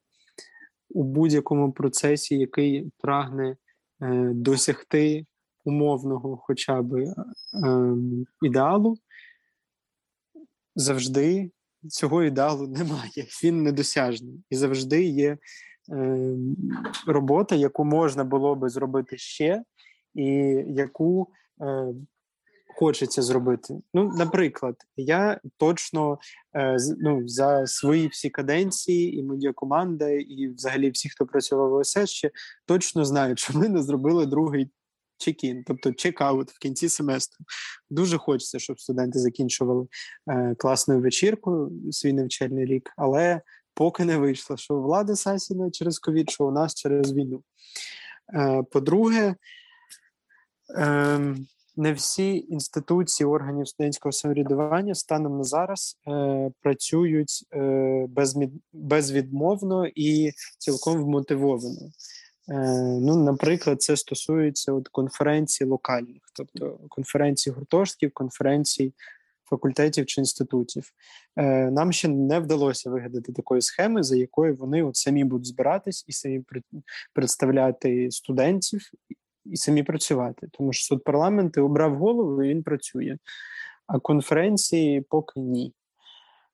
у 0.91 1.05
будь-якому 1.05 1.73
процесі, 1.73 2.39
який 2.39 2.91
прагне 2.99 3.57
е, 4.03 4.31
досягти 4.35 5.27
умовного 5.65 6.37
хоча 6.37 6.83
б 6.83 6.95
е, 6.95 7.15
ідеалу, 8.43 8.97
завжди 10.75 11.51
цього 11.89 12.23
ідеалу 12.23 12.69
немає. 12.69 13.11
Він 13.45 13.63
недосяжний. 13.63 14.45
І 14.51 14.57
завжди 14.57 15.05
є 15.05 15.39
е, 15.93 16.37
робота, 17.07 17.55
яку 17.55 17.85
можна 17.85 18.25
було 18.25 18.55
би 18.55 18.69
зробити 18.69 19.19
ще, 19.19 19.63
і 20.15 20.25
яку 20.69 21.29
е, 21.61 21.95
хочеться 22.77 23.23
зробити. 23.23 23.75
Ну, 23.95 24.13
наприклад, 24.17 24.77
я 24.97 25.41
точно 25.57 26.19
е, 26.57 26.77
ну, 26.99 27.29
за 27.29 27.67
свої 27.67 28.09
всі 28.09 28.31
каденції, 28.31 29.19
і 29.19 29.23
моя 29.23 29.53
команда, 29.53 30.09
і 30.09 30.49
взагалі 30.49 30.91
всі, 30.91 31.09
хто 31.09 31.27
працював 31.27 31.71
в 31.71 31.75
ОСС, 31.75 32.11
ще 32.11 32.31
точно 32.67 33.05
знають, 33.05 33.39
що 33.39 33.53
ми 33.59 33.69
не 33.69 33.83
зробили 33.83 34.27
другий 34.27 34.71
чек-ін, 35.23 35.65
тобто 35.67 35.91
чек-аут 35.91 36.51
в 36.51 36.59
кінці 36.59 36.89
семестру. 36.89 37.45
Дуже 37.91 38.19
хочеться, 38.19 38.59
щоб 38.59 38.81
студенти 38.81 39.19
закінчували 39.19 39.87
е, 40.31 40.55
класною 40.59 41.01
вечіркою 41.01 41.73
свій 41.91 42.13
навчальний 42.13 42.65
рік, 42.65 42.91
але 42.97 43.41
поки 43.75 44.05
не 44.05 44.17
вийшло, 44.17 44.57
що 44.57 44.75
влада 44.75 45.17
Сасіна 45.17 45.71
через 45.71 45.99
ковід, 45.99 46.31
що 46.31 46.47
у 46.47 46.51
нас 46.51 46.75
через 46.75 47.13
війну. 47.13 47.43
Е, 48.35 48.63
По-друге, 48.71 49.35
е, 50.79 51.35
не 51.77 51.93
всі 51.93 52.47
інституції 52.49 53.27
органів 53.27 53.69
студентського 53.69 54.13
самоврядування 54.13 54.95
станом 54.95 55.39
на 55.39 55.45
зараз 55.45 55.99
е, 56.09 56.51
працюють 56.61 57.47
е, 57.53 58.07
безмід, 58.09 58.51
безвідмовно 58.73 59.87
і 59.95 60.31
цілком 60.59 61.05
вмотивовано. 61.05 61.91
Е, 62.49 62.55
ну, 63.01 63.17
Наприклад, 63.17 63.83
це 63.83 63.97
стосується 63.97 64.73
от 64.73 64.89
конференцій 64.89 65.65
локальних, 65.65 66.23
тобто 66.37 66.79
конференцій 66.89 67.51
гуртожитків, 67.51 68.13
конференцій 68.13 68.93
факультетів 69.45 70.07
чи 70.07 70.21
інститутів. 70.21 70.93
Е, 71.37 71.71
Нам 71.71 71.93
ще 71.93 72.09
не 72.09 72.41
вдалося 72.41 72.91
вигадати 72.91 73.33
такої 73.33 73.63
схеми, 73.63 74.03
за 74.03 74.17
якою 74.17 74.55
вони 74.55 74.83
от 74.83 74.97
самі 74.97 75.25
будуть 75.25 75.47
збиратись 75.47 76.05
і 76.09 76.13
самі 76.13 76.45
представляти 77.13 78.11
студентів 78.11 78.91
і 79.45 79.57
самі 79.57 79.83
працювати. 79.83 80.49
Тому 80.53 80.73
що 80.73 80.85
суд 80.85 81.05
парламенту 81.05 81.65
обрав 81.65 81.97
голову 81.97 82.43
і 82.43 82.49
він 82.49 82.63
працює, 82.63 83.19
а 83.87 83.99
конференції 83.99 85.01
поки 85.01 85.41
ні. 85.41 85.75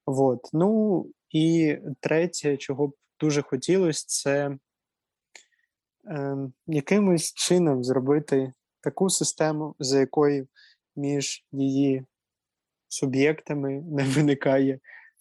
От. 0.07 0.49
Ну 0.53 1.07
і 1.31 1.77
третє, 2.01 2.57
чого 2.57 2.89
б 2.89 2.95
дуже 3.21 3.43
хотілося, 3.43 4.05
це 4.09 4.57
якимось 6.67 7.33
чином 7.35 7.85
зробити 7.85 8.53
таку 8.81 9.11
систему, 9.11 9.75
за 9.79 10.01
якою 10.01 10.47
між 10.97 11.45
її 11.53 12.05
суб'єктами 12.89 13.83
не 13.91 14.05
виникає 14.05 14.73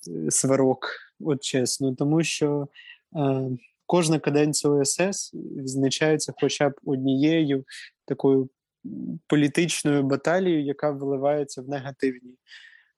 е, 0.08 0.32
сварок, 0.32 0.90
от 1.20 1.44
чесно, 1.44 1.96
тому 1.96 2.24
що 2.24 2.68
е, 3.16 3.50
кожна 3.86 4.20
каденція 4.20 4.74
ОСС 4.74 5.34
відзначається 5.34 6.34
хоча 6.42 6.70
б 6.70 6.74
однією 6.86 7.66
такою 8.06 8.50
політичною 9.28 10.04
баталією, 10.04 10.64
яка 10.64 10.92
виливається 10.92 11.62
в 11.62 11.70
негативні 11.70 12.36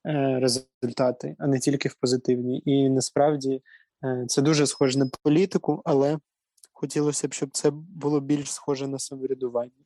е, 0.06 0.38
результати, 0.40 1.36
а 1.38 1.46
не 1.46 1.58
тільки 1.58 1.88
в 1.88 1.94
позитивні. 1.94 2.62
І 2.64 2.88
насправді 2.88 3.62
е, 4.04 4.24
це 4.28 4.42
дуже 4.42 4.66
схоже 4.66 4.98
на 4.98 5.10
політику, 5.22 5.82
але 5.84 6.18
хотілося 6.80 7.28
б, 7.28 7.32
щоб 7.32 7.50
це 7.52 7.70
було 7.70 8.20
більш 8.20 8.52
схоже 8.52 8.88
на 8.88 8.98
самоврядування, 8.98 9.84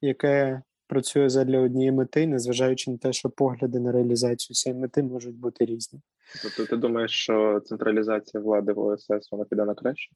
яке 0.00 0.62
працює 0.86 1.28
задля 1.28 1.60
однієї 1.60 1.92
мети, 1.92 2.26
незважаючи 2.26 2.90
на 2.90 2.98
те, 2.98 3.12
що 3.12 3.30
погляди 3.30 3.80
на 3.80 3.92
реалізацію 3.92 4.54
цієї 4.54 4.80
мети 4.80 5.02
можуть 5.02 5.36
бути 5.36 5.64
різні. 5.64 6.00
Тобто 6.42 6.66
ти 6.66 6.76
думаєш, 6.76 7.10
що 7.10 7.60
централізація 7.60 8.42
влади 8.42 8.72
в 8.72 8.78
ОСС 8.78 9.32
вона 9.32 9.44
піде 9.44 9.64
на 9.64 9.74
краще? 9.74 10.14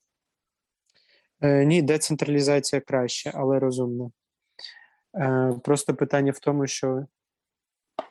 Е, 1.41 1.65
Ні, 1.65 1.83
децентралізація 1.83 2.81
краще, 2.81 3.31
але 3.35 3.59
розумно. 3.59 4.11
Е, 5.19 5.55
Просто 5.65 5.95
питання 5.95 6.33
в 6.33 6.39
тому, 6.39 6.67
що 6.67 7.07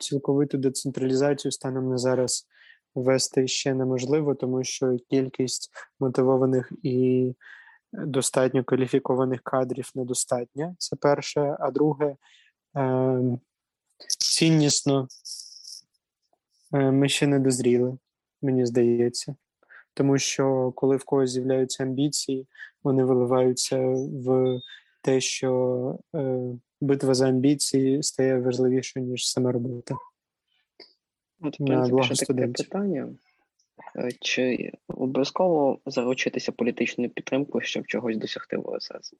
цілковиту 0.00 0.58
децентралізацію 0.58 1.52
станом 1.52 1.88
на 1.88 1.98
зараз 1.98 2.46
ввести 2.94 3.48
ще 3.48 3.74
неможливо, 3.74 4.34
тому 4.34 4.64
що 4.64 4.96
кількість 5.10 5.70
мотивованих 6.00 6.72
і 6.82 7.34
достатньо 8.06 8.64
кваліфікованих 8.64 9.42
кадрів 9.42 9.90
недостатня. 9.94 10.74
Це 10.78 10.96
перше. 10.96 11.56
А 11.60 11.70
друге, 11.70 12.16
е, 12.76 13.20
ціннісно 14.18 15.08
е, 16.74 16.90
ми 16.90 17.08
ще 17.08 17.26
не 17.26 17.38
дозріли, 17.38 17.98
мені 18.42 18.66
здається. 18.66 19.34
Тому 19.94 20.18
що 20.18 20.72
коли 20.76 20.96
в 20.96 21.04
когось 21.04 21.30
з'являються 21.30 21.82
амбіції, 21.82 22.46
вони 22.82 23.04
виливаються 23.04 23.78
в 24.26 24.60
те, 25.02 25.20
що 25.20 25.98
е, 26.14 26.40
битва 26.80 27.14
за 27.14 27.28
амбіції 27.28 28.02
стає 28.02 28.40
важливішою, 28.40 29.06
ніж 29.06 29.30
сама 29.30 29.52
робота. 29.52 29.94
От, 31.40 31.60
в 31.60 31.64
принципі, 31.64 32.14
ще 32.14 32.26
таке 32.26 32.48
питання. 32.48 33.08
Е, 33.96 34.08
чи 34.20 34.72
обов'язково 34.88 35.78
заручитися 35.86 36.52
політичною 36.52 37.10
підтримкою, 37.10 37.64
щоб 37.64 37.86
чогось 37.86 38.16
досягти 38.16 38.56
в 38.56 38.68
ОСС? 38.68 39.14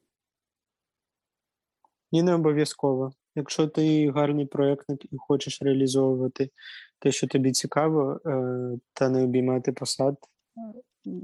Ні, 2.11 2.23
не 2.23 2.33
обов'язково. 2.33 3.13
Якщо 3.35 3.67
ти 3.67 4.11
гарний 4.11 4.45
проєктник 4.45 5.05
і 5.05 5.17
хочеш 5.17 5.61
реалізовувати 5.61 6.49
те, 6.99 7.11
що 7.11 7.27
тобі 7.27 7.51
цікаво, 7.51 8.19
е, 8.25 8.79
та 8.93 9.09
не 9.09 9.23
обіймати 9.23 9.71
посад, 9.71 10.17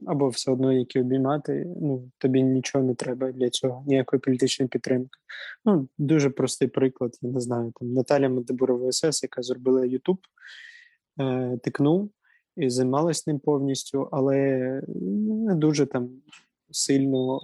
або 0.08 0.30
все 0.30 0.52
одно 0.52 0.74
які 0.74 1.00
обіймати, 1.00 1.66
ну 1.82 2.12
тобі 2.18 2.44
нічого 2.44 2.84
не 2.84 2.96
треба 2.96 3.32
для 3.32 3.50
цього, 3.50 3.84
ніякої 3.88 4.20
політичної 4.20 4.70
підтримки. 4.70 5.20
Ну, 5.66 5.88
Дуже 5.98 6.30
простий 6.30 6.68
приклад, 6.68 7.18
я 7.22 7.30
не 7.30 7.40
знаю, 7.40 7.74
там 7.80 7.94
Наталя 7.94 8.30
Медебурова 8.30 8.92
СС, 8.92 9.24
яка 9.24 9.42
зробила 9.42 9.86
Ютуб, 9.86 10.18
е, 11.20 11.58
тикнув 11.64 12.12
і 12.62 12.70
займалась 12.70 13.28
ним 13.28 13.40
повністю, 13.40 14.10
але 14.12 14.82
не 15.48 15.56
дуже 15.56 15.86
там 15.86 16.10
сильно 16.72 17.40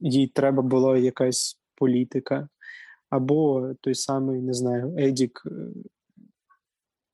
їй 0.00 0.28
треба 0.28 0.62
була 0.62 0.98
якась 0.98 1.60
політика. 1.74 2.48
Або 3.10 3.70
той 3.80 3.94
самий, 3.94 4.42
не 4.42 4.54
знаю, 4.54 4.96
Едік 4.98 5.42
е, 5.46 5.50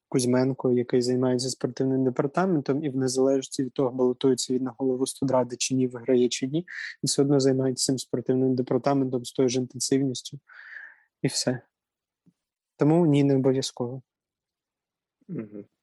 Кузьменко, 0.08 0.72
який 0.72 1.02
займається 1.02 1.50
спортивним 1.50 2.04
департаментом, 2.04 2.84
і 2.84 2.90
в 2.90 2.96
незалежності 2.96 3.64
від 3.64 3.72
того, 3.72 3.90
балотується 3.90 4.54
він 4.54 4.62
на 4.62 4.74
голову 4.78 5.06
студради 5.06 5.56
чи 5.56 5.74
ні, 5.74 5.86
виграє 5.86 6.28
чи 6.28 6.46
ні, 6.46 6.58
він 6.58 6.66
все 7.06 7.22
одно 7.22 7.40
займається 7.40 7.86
цим 7.86 7.98
спортивним 7.98 8.54
департаментом 8.54 9.24
з 9.24 9.32
тою 9.32 9.48
ж 9.48 9.58
інтенсивністю, 9.58 10.38
і 11.22 11.28
все. 11.28 11.60
Тому 12.76 13.06
ні, 13.06 13.24
не 13.24 13.36
обов'язково. 13.36 14.02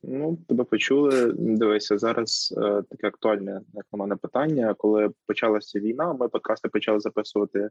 Ну, 0.04 0.38
тебе 0.48 0.64
почули. 0.64 1.34
Дивися, 1.38 1.98
зараз 1.98 2.54
е, 2.58 2.84
таке 2.90 3.08
актуальне, 3.08 3.62
як 3.74 3.86
на 3.94 4.00
мене, 4.00 4.16
питання. 4.16 4.74
Коли 4.74 5.10
почалася 5.28 5.80
війна, 5.80 6.14
ми 6.14 6.30
подкасти 6.30 6.70
почали 6.70 7.00
записувати 7.00 7.70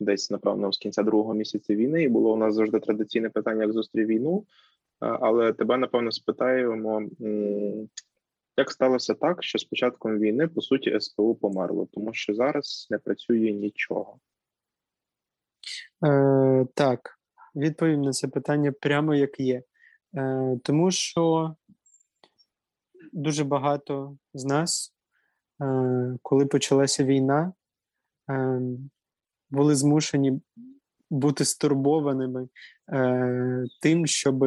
десь, 0.00 0.30
напевно, 0.30 0.72
з 0.72 0.78
кінця 0.78 1.02
другого 1.02 1.34
місяця 1.34 1.74
війни. 1.74 2.02
І 2.02 2.08
було 2.08 2.32
у 2.32 2.36
нас 2.36 2.54
завжди 2.54 2.80
традиційне 2.80 3.30
питання, 3.30 3.62
як 3.62 3.72
зустрів 3.72 4.06
війну. 4.06 4.44
Але 5.00 5.52
тебе, 5.52 5.76
напевно, 5.76 6.12
спитаємо, 6.12 7.02
як 8.56 8.70
сталося 8.70 9.14
так, 9.14 9.44
що 9.44 9.58
з 9.58 9.64
початком 9.64 10.18
війни, 10.18 10.48
по 10.48 10.60
суті, 10.60 11.00
СПУ 11.00 11.34
померло, 11.34 11.88
тому 11.92 12.14
що 12.14 12.34
зараз 12.34 12.86
не 12.90 12.98
працює 12.98 13.52
нічого. 13.52 14.18
Е, 16.06 16.66
Так, 16.74 17.18
відповім 17.56 18.02
на 18.02 18.12
це 18.12 18.28
питання 18.28 18.72
прямо 18.72 19.14
як 19.14 19.40
є. 19.40 19.62
Е, 20.16 20.58
Тому 20.64 20.90
що 20.90 21.54
дуже 23.18 23.44
багато 23.44 24.16
з 24.34 24.44
нас, 24.44 24.94
е, 25.62 26.18
коли 26.22 26.46
почалася 26.46 27.04
війна, 27.04 27.52
е, 28.30 28.60
були 29.50 29.74
змушені 29.74 30.40
бути 31.10 31.44
стурбованими 31.44 32.48
е, 32.92 33.64
тим, 33.80 34.06
щоб 34.06 34.38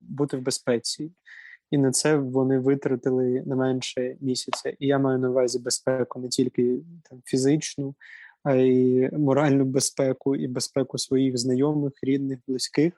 бути 0.00 0.36
в 0.36 0.40
безпеці. 0.40 1.12
І 1.70 1.78
на 1.78 1.90
це 1.90 2.16
вони 2.16 2.58
витратили 2.58 3.42
не 3.46 3.56
менше 3.56 4.16
місяця. 4.20 4.70
І 4.78 4.86
я 4.86 4.98
маю 4.98 5.18
на 5.18 5.30
увазі 5.30 5.58
безпеку 5.58 6.20
не 6.20 6.28
тільки 6.28 6.78
там 7.10 7.22
фізичну, 7.24 7.94
а 8.44 8.54
й 8.54 9.10
моральну 9.12 9.64
безпеку 9.64 10.36
і 10.36 10.48
безпеку 10.48 10.98
своїх 10.98 11.38
знайомих, 11.38 11.92
рідних, 12.02 12.38
близьких. 12.48 12.92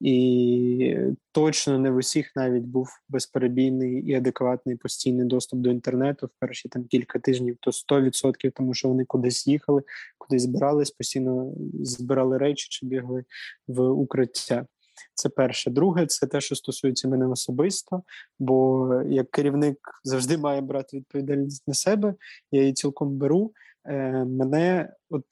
І 0.00 0.96
точно 1.32 1.78
не 1.78 1.90
в 1.90 1.96
усіх 1.96 2.36
навіть 2.36 2.64
був 2.64 2.88
безперебійний 3.08 4.02
і 4.02 4.14
адекватний 4.14 4.76
постійний 4.76 5.26
доступ 5.26 5.60
до 5.60 5.70
інтернету 5.70 6.26
в 6.26 6.30
перші 6.38 6.68
там 6.68 6.84
кілька 6.84 7.18
тижнів, 7.18 7.56
то 7.60 7.70
100%, 7.70 8.52
тому 8.54 8.74
що 8.74 8.88
вони 8.88 9.04
кудись 9.04 9.46
їхали, 9.46 9.82
кудись 10.18 10.42
збирались, 10.42 10.90
постійно 10.90 11.52
збирали 11.80 12.38
речі 12.38 12.68
чи 12.70 12.86
бігли 12.86 13.24
в 13.68 13.82
укриття. 13.82 14.66
Це 15.14 15.28
перше. 15.28 15.70
Друге, 15.70 16.06
це 16.06 16.26
те, 16.26 16.40
що 16.40 16.54
стосується 16.54 17.08
мене 17.08 17.26
особисто, 17.26 18.02
бо 18.38 18.88
як 19.06 19.30
керівник 19.30 19.78
завжди 20.04 20.38
має 20.38 20.60
брати 20.60 20.96
відповідальність 20.96 21.68
на 21.68 21.74
себе, 21.74 22.14
я 22.52 22.60
її 22.60 22.72
цілком 22.72 23.16
беру. 23.16 23.52
Е, 23.88 24.24
Мене 24.24 24.92
от 25.10 25.24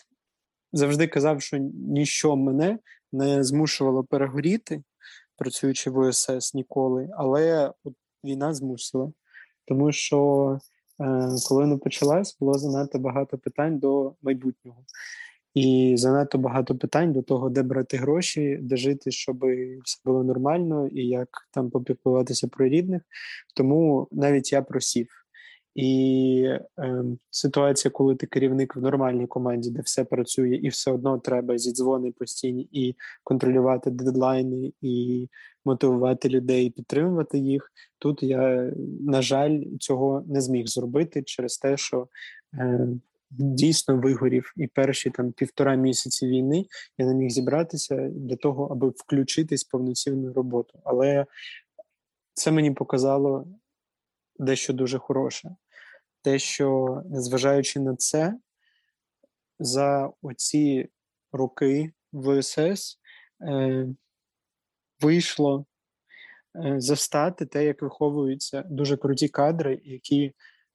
завжди 0.73 1.07
казав, 1.07 1.43
що 1.43 1.57
ніщо 1.75 2.37
мене 2.37 2.79
не 3.13 3.45
змушувало 3.45 4.05
перегоріти, 4.05 4.83
працюючи 5.37 5.91
в 5.91 5.99
ОСС 5.99 6.55
ніколи, 6.55 7.09
але 7.17 7.73
от 7.85 7.95
війна 8.25 8.55
змусила. 8.55 9.13
Тому 9.65 9.93
що 9.93 10.59
е, 11.01 11.29
коли 11.49 11.65
вона 11.65 11.79
почалась, 11.79 12.37
було 12.41 12.59
занадто 12.59 12.99
багато 12.99 13.39
питань 13.39 13.79
до 13.79 14.15
майбутнього. 14.23 14.85
І 15.55 15.95
занадто 15.99 16.39
багато 16.39 16.77
питань 16.77 17.13
до 17.13 17.23
того, 17.23 17.51
де 17.51 17.63
брати 17.63 17.97
гроші, 17.97 18.59
де 18.63 18.77
жити, 18.77 19.11
щоб 19.11 19.45
все 19.85 20.01
було 20.05 20.25
нормально, 20.25 20.89
і 20.89 21.07
як 21.07 21.29
там 21.51 21.71
попіклуватися 21.71 22.49
про 22.49 22.69
рідних. 22.69 23.03
Тому 23.55 24.09
навіть 24.13 24.53
я 24.53 24.63
просів. 24.63 25.26
І 25.77 26.43
е, 26.79 27.05
ситуація, 27.31 27.93
коли 27.93 28.17
ти 28.17 28.27
керівник 28.27 28.77
в 28.77 28.81
нормальній 28.81 29.27
команді, 29.27 29.71
де 29.71 29.83
все 29.83 30.05
працює, 30.05 30.57
і 30.57 30.69
все 30.69 30.91
одно 30.91 31.19
треба 31.19 31.59
зідзвони 31.59 32.13
постійні 32.13 32.69
і 32.73 32.97
контролювати 33.25 33.91
дедлайни, 33.91 34.73
і 34.81 35.29
мотивувати 35.65 36.29
людей, 36.29 36.71
підтримувати 36.71 37.39
їх. 37.39 37.73
Тут 37.99 38.23
я, 38.23 38.73
на 39.01 39.23
жаль, 39.23 39.63
цього 39.81 40.25
не 40.27 40.41
зміг 40.41 40.67
зробити 40.67 41.23
через 41.23 41.59
те, 41.59 41.77
що 41.77 42.09
е, 42.55 42.89
дійсно 43.31 43.97
вигорів 43.97 44.53
і 44.57 44.67
перші 44.67 45.11
там 45.11 45.33
півтора 45.33 45.75
місяці 45.75 46.27
війни 46.27 46.67
я 46.99 47.07
не 47.07 47.15
міг 47.15 47.31
зібратися 47.31 47.97
для 47.97 48.37
того, 48.37 48.67
аби 48.67 48.89
включитись 48.89 49.67
в 49.67 49.71
повноцінну 49.71 50.33
роботу. 50.33 50.79
Але 50.85 51.27
це 52.35 52.51
мені 52.53 52.71
показало 52.71 53.47
дещо 54.39 54.73
дуже 54.73 54.99
хороше. 54.99 55.57
Те, 56.27 56.39
що 56.39 57.03
незважаючи 57.11 57.81
на 57.81 57.97
це, 57.97 58.35
за 59.59 60.11
оці 60.23 60.89
роки 61.33 61.93
в 62.13 62.41
ВСС 62.41 62.99
е, 63.43 63.87
вийшло 65.01 65.67
е, 66.57 66.81
застати 66.81 67.47
те, 67.47 67.65
як 67.65 67.83
виховуються 67.83 68.63
дуже 68.63 68.97
круті 68.97 69.29
кадри, 69.29 69.81
які 69.85 70.33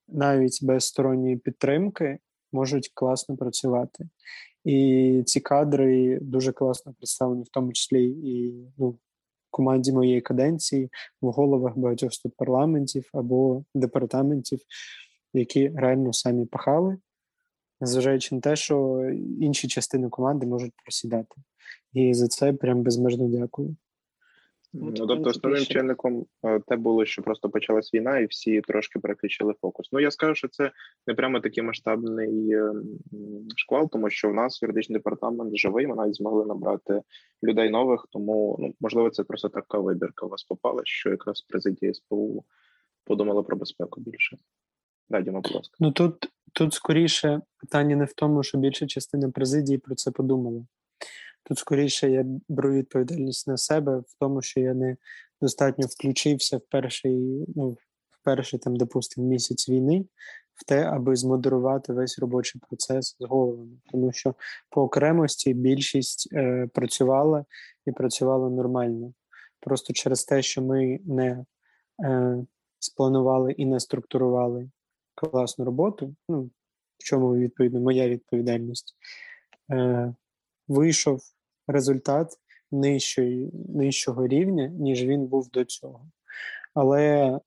навіть 0.08 0.64
без 0.64 0.84
сторонньої 0.84 1.36
підтримки 1.36 2.18
можуть 2.52 2.90
класно 2.94 3.36
працювати. 3.36 4.08
І 4.64 5.22
ці 5.26 5.40
кадри 5.40 6.18
дуже 6.22 6.52
класно 6.52 6.94
представлені, 6.94 7.42
в 7.42 7.48
тому 7.48 7.72
числі 7.72 8.04
і 8.10 8.54
ну, 8.78 8.98
команді 9.50 9.92
моєї 9.92 10.20
каденції, 10.20 10.90
в 11.20 11.30
головах 11.30 11.76
багатьох 11.76 12.12
парламентів 12.36 13.10
або 13.12 13.64
департаментів, 13.74 14.60
які 15.32 15.68
реально 15.68 16.12
самі 16.12 16.46
пахали, 16.46 16.98
незважаючи 17.80 18.34
на 18.34 18.40
те, 18.40 18.56
що 18.56 19.06
інші 19.40 19.68
частини 19.68 20.08
команди 20.08 20.46
можуть 20.46 20.72
просідати. 20.84 21.34
І 21.92 22.14
за 22.14 22.28
це 22.28 22.52
прям 22.52 22.82
безмежно 22.82 23.28
дякую. 23.28 23.76
Ну, 24.74 24.92
тобто 24.92 25.30
основним 25.30 25.64
чинником 25.64 26.26
е, 26.44 26.60
те 26.60 26.76
було, 26.76 27.04
що 27.04 27.22
просто 27.22 27.50
почалась 27.50 27.94
війна, 27.94 28.18
і 28.18 28.26
всі 28.26 28.60
трошки 28.60 28.98
переключили 28.98 29.54
фокус. 29.60 29.88
Ну 29.92 30.00
я 30.00 30.10
скажу, 30.10 30.34
що 30.34 30.48
це 30.48 30.70
не 31.06 31.14
прямо 31.14 31.40
такий 31.40 31.62
масштабний 31.62 32.50
е, 32.50 32.72
шквал, 33.56 33.90
тому 33.90 34.10
що 34.10 34.28
в 34.28 34.34
нас 34.34 34.62
юридичний 34.62 34.98
департамент 34.98 35.56
живий. 35.56 35.86
Ми 35.86 35.96
навіть 35.96 36.16
змогли 36.16 36.46
набрати 36.46 37.02
людей 37.42 37.70
нових. 37.70 38.06
Тому 38.10 38.56
ну 38.60 38.74
можливо, 38.80 39.10
це 39.10 39.24
просто 39.24 39.48
така 39.48 39.78
вибірка 39.78 40.26
у 40.26 40.28
вас 40.28 40.44
попала, 40.44 40.82
що 40.84 41.10
якраз 41.10 41.40
президія 41.40 41.94
СПУ 41.94 42.44
подумала 43.04 43.42
про 43.42 43.56
безпеку 43.56 44.00
більше. 44.00 44.36
Дадімо, 45.08 45.40
будь 45.40 45.54
ласка. 45.54 45.76
Ну 45.80 45.92
тут 45.92 46.32
тут 46.52 46.74
скоріше 46.74 47.40
питання 47.60 47.96
не 47.96 48.04
в 48.04 48.12
тому, 48.12 48.42
що 48.42 48.58
більша 48.58 48.86
частина 48.86 49.30
президії 49.30 49.78
про 49.78 49.94
це 49.94 50.10
подумала. 50.10 50.66
Тут 51.44 51.58
скоріше 51.58 52.10
я 52.10 52.24
беру 52.48 52.72
відповідальність 52.72 53.48
на 53.48 53.56
себе 53.56 53.98
в 53.98 54.14
тому, 54.20 54.42
що 54.42 54.60
я 54.60 54.74
не 54.74 54.96
достатньо 55.40 55.86
включився 55.86 56.56
в 56.56 56.60
перший, 56.60 57.44
ну, 57.56 57.70
в 58.10 58.24
перший 58.24 58.58
там, 58.58 58.76
допустимо, 58.76 59.28
місяць 59.28 59.68
війни 59.68 60.04
в 60.54 60.64
те, 60.64 60.84
аби 60.84 61.16
змодерувати 61.16 61.92
весь 61.92 62.18
робочий 62.18 62.60
процес 62.68 63.16
з 63.20 63.24
головами. 63.24 63.76
Тому 63.90 64.12
що 64.12 64.34
по 64.70 64.82
окремості 64.82 65.54
більшість 65.54 66.28
е, 66.32 66.68
працювала 66.74 67.44
і 67.86 67.92
працювала 67.92 68.50
нормально. 68.50 69.12
Просто 69.60 69.92
через 69.92 70.24
те, 70.24 70.42
що 70.42 70.62
ми 70.62 71.00
не 71.04 71.44
е, 72.04 72.44
спланували 72.78 73.52
і 73.52 73.66
не 73.66 73.80
структурували 73.80 74.70
класну 75.14 75.64
роботу, 75.64 76.14
ну, 76.28 76.50
в 76.98 77.04
чому 77.04 77.36
відповідно 77.36 77.80
моя 77.80 78.08
відповідальність. 78.08 78.96
Е, 79.72 80.14
Вийшов 80.68 81.22
результат 81.66 82.38
нижчої, 82.72 83.50
нижчого 83.68 84.26
рівня, 84.26 84.66
ніж 84.66 85.04
він 85.04 85.26
був 85.26 85.50
до 85.50 85.64
цього. 85.64 86.10
Але 86.74 87.38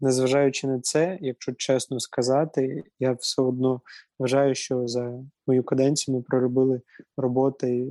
незважаючи 0.00 0.66
на 0.66 0.80
це, 0.80 1.18
якщо 1.20 1.52
чесно 1.52 2.00
сказати, 2.00 2.84
я 2.98 3.12
все 3.12 3.42
одно 3.42 3.80
вважаю, 4.18 4.54
що 4.54 4.88
за 4.88 5.24
мою 5.46 5.62
каденцію 5.62 6.16
ми 6.16 6.22
проробили 6.22 6.80
роботи 7.16 7.86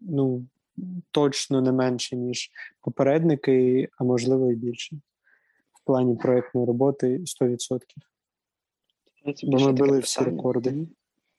ну, 0.00 0.46
точно 1.10 1.60
не 1.60 1.72
менше, 1.72 2.16
ніж 2.16 2.50
попередники, 2.80 3.88
а 3.98 4.04
можливо 4.04 4.52
і 4.52 4.54
більше. 4.54 4.96
В 5.72 5.84
плані 5.84 6.16
проєктної 6.16 6.66
роботи 6.66 7.18
100%. 7.18 7.80
Бо 9.42 9.58
ми 9.58 9.72
били 9.72 9.98
всі 9.98 10.24
рекорди. 10.24 10.74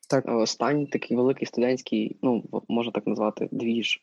Так. 0.09 0.23
Останній 0.27 0.85
такий 0.85 1.17
великий 1.17 1.47
студентський, 1.47 2.17
ну 2.21 2.43
можна 2.67 2.91
так 2.91 3.07
назвати, 3.07 3.49
двіж 3.51 4.01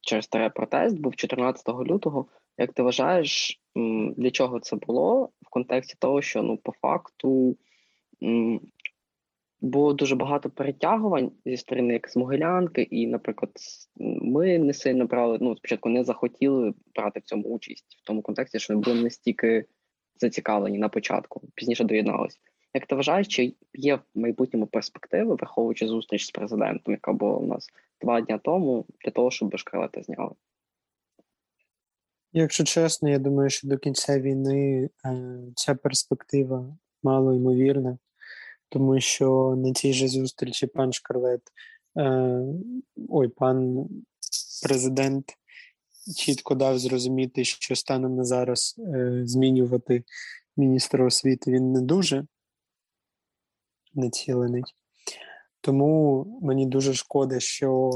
через 0.00 0.26
таре 0.26 0.50
протест 0.50 0.98
був 0.98 1.16
14 1.16 1.68
лютого. 1.68 2.26
Як 2.58 2.72
ти 2.72 2.82
вважаєш, 2.82 3.60
для 4.16 4.30
чого 4.30 4.60
це 4.60 4.76
було 4.76 5.30
в 5.42 5.50
контексті 5.50 5.94
того, 5.98 6.22
що 6.22 6.42
ну 6.42 6.56
по 6.56 6.72
факту 6.72 7.56
було 9.60 9.92
дуже 9.92 10.16
багато 10.16 10.50
перетягувань 10.50 11.32
зі 11.46 11.56
сторони 11.56 11.92
як 11.92 12.08
з 12.08 12.16
Могилянки, 12.16 12.82
і, 12.82 13.06
наприклад, 13.06 13.52
ми 13.96 14.58
не 14.58 14.74
сильно 14.74 15.06
брали, 15.06 15.38
ну 15.40 15.56
спочатку 15.56 15.88
не 15.88 16.04
захотіли 16.04 16.74
брати 16.94 17.20
в 17.20 17.22
цьому 17.22 17.48
участь 17.48 17.96
в 18.02 18.06
тому 18.06 18.22
контексті, 18.22 18.58
що 18.58 18.74
ми 18.74 18.80
були 18.80 19.02
настільки 19.02 19.64
зацікавлені 20.16 20.78
на 20.78 20.88
початку, 20.88 21.42
пізніше 21.54 21.84
доєдналися. 21.84 22.38
Як 22.74 22.86
ти 22.86 22.94
вважаєш, 22.94 23.28
чи 23.28 23.54
є 23.74 23.94
в 23.94 24.02
майбутньому 24.14 24.66
перспективи, 24.66 25.34
враховуючи 25.34 25.88
зустріч 25.88 26.26
з 26.26 26.30
президентом, 26.30 26.94
яка 26.94 27.12
була 27.12 27.36
у 27.36 27.46
нас 27.46 27.68
два 28.00 28.20
дні 28.20 28.38
тому, 28.44 28.86
для 29.04 29.12
того, 29.12 29.30
щоб 29.30 29.58
шкрелети 29.58 30.02
зняли? 30.02 30.34
Якщо 32.32 32.64
чесно, 32.64 33.08
я 33.08 33.18
думаю, 33.18 33.50
що 33.50 33.68
до 33.68 33.78
кінця 33.78 34.20
війни 34.20 34.90
е, 35.04 35.38
ця 35.54 35.74
перспектива 35.74 36.76
мало 37.02 37.34
ймовірна, 37.34 37.98
тому 38.68 39.00
що 39.00 39.54
на 39.58 39.72
цій 39.72 39.92
же 39.92 40.08
зустрічі 40.08 40.66
пан 40.66 40.92
Шкарлет, 40.92 41.42
е, 41.98 42.42
ой, 43.08 43.28
пан 43.28 43.88
президент 44.62 45.24
чітко 46.16 46.54
дав 46.54 46.78
зрозуміти, 46.78 47.44
що 47.44 47.76
станом 47.76 48.16
на 48.16 48.24
зараз 48.24 48.76
е, 48.78 49.22
змінювати 49.24 50.04
міністра 50.56 51.06
освіти 51.06 51.50
він 51.50 51.72
не 51.72 51.80
дуже 51.80 52.26
націлений. 53.94 54.62
Тому 55.60 56.26
мені 56.42 56.66
дуже 56.66 56.94
шкода, 56.94 57.40
що 57.40 57.90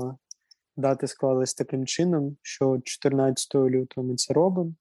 дати 0.77 1.07
склались 1.07 1.55
таким 1.55 1.87
чином, 1.87 2.37
що 2.43 2.81
14 2.85 3.55
лютого 3.55 4.07
ми 4.07 4.17
це 4.17 4.35
робимо, 4.35 4.73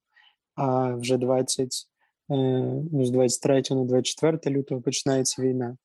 а 0.54 0.94
вже 0.94 1.16
20, 1.16 1.68
е, 2.30 2.34
ну, 2.92 3.04
з 3.04 3.10
23 3.10 3.62
на 3.70 3.84
24 3.84 4.56
лютого 4.56 4.80
починається 4.80 5.42
війна. 5.42 5.76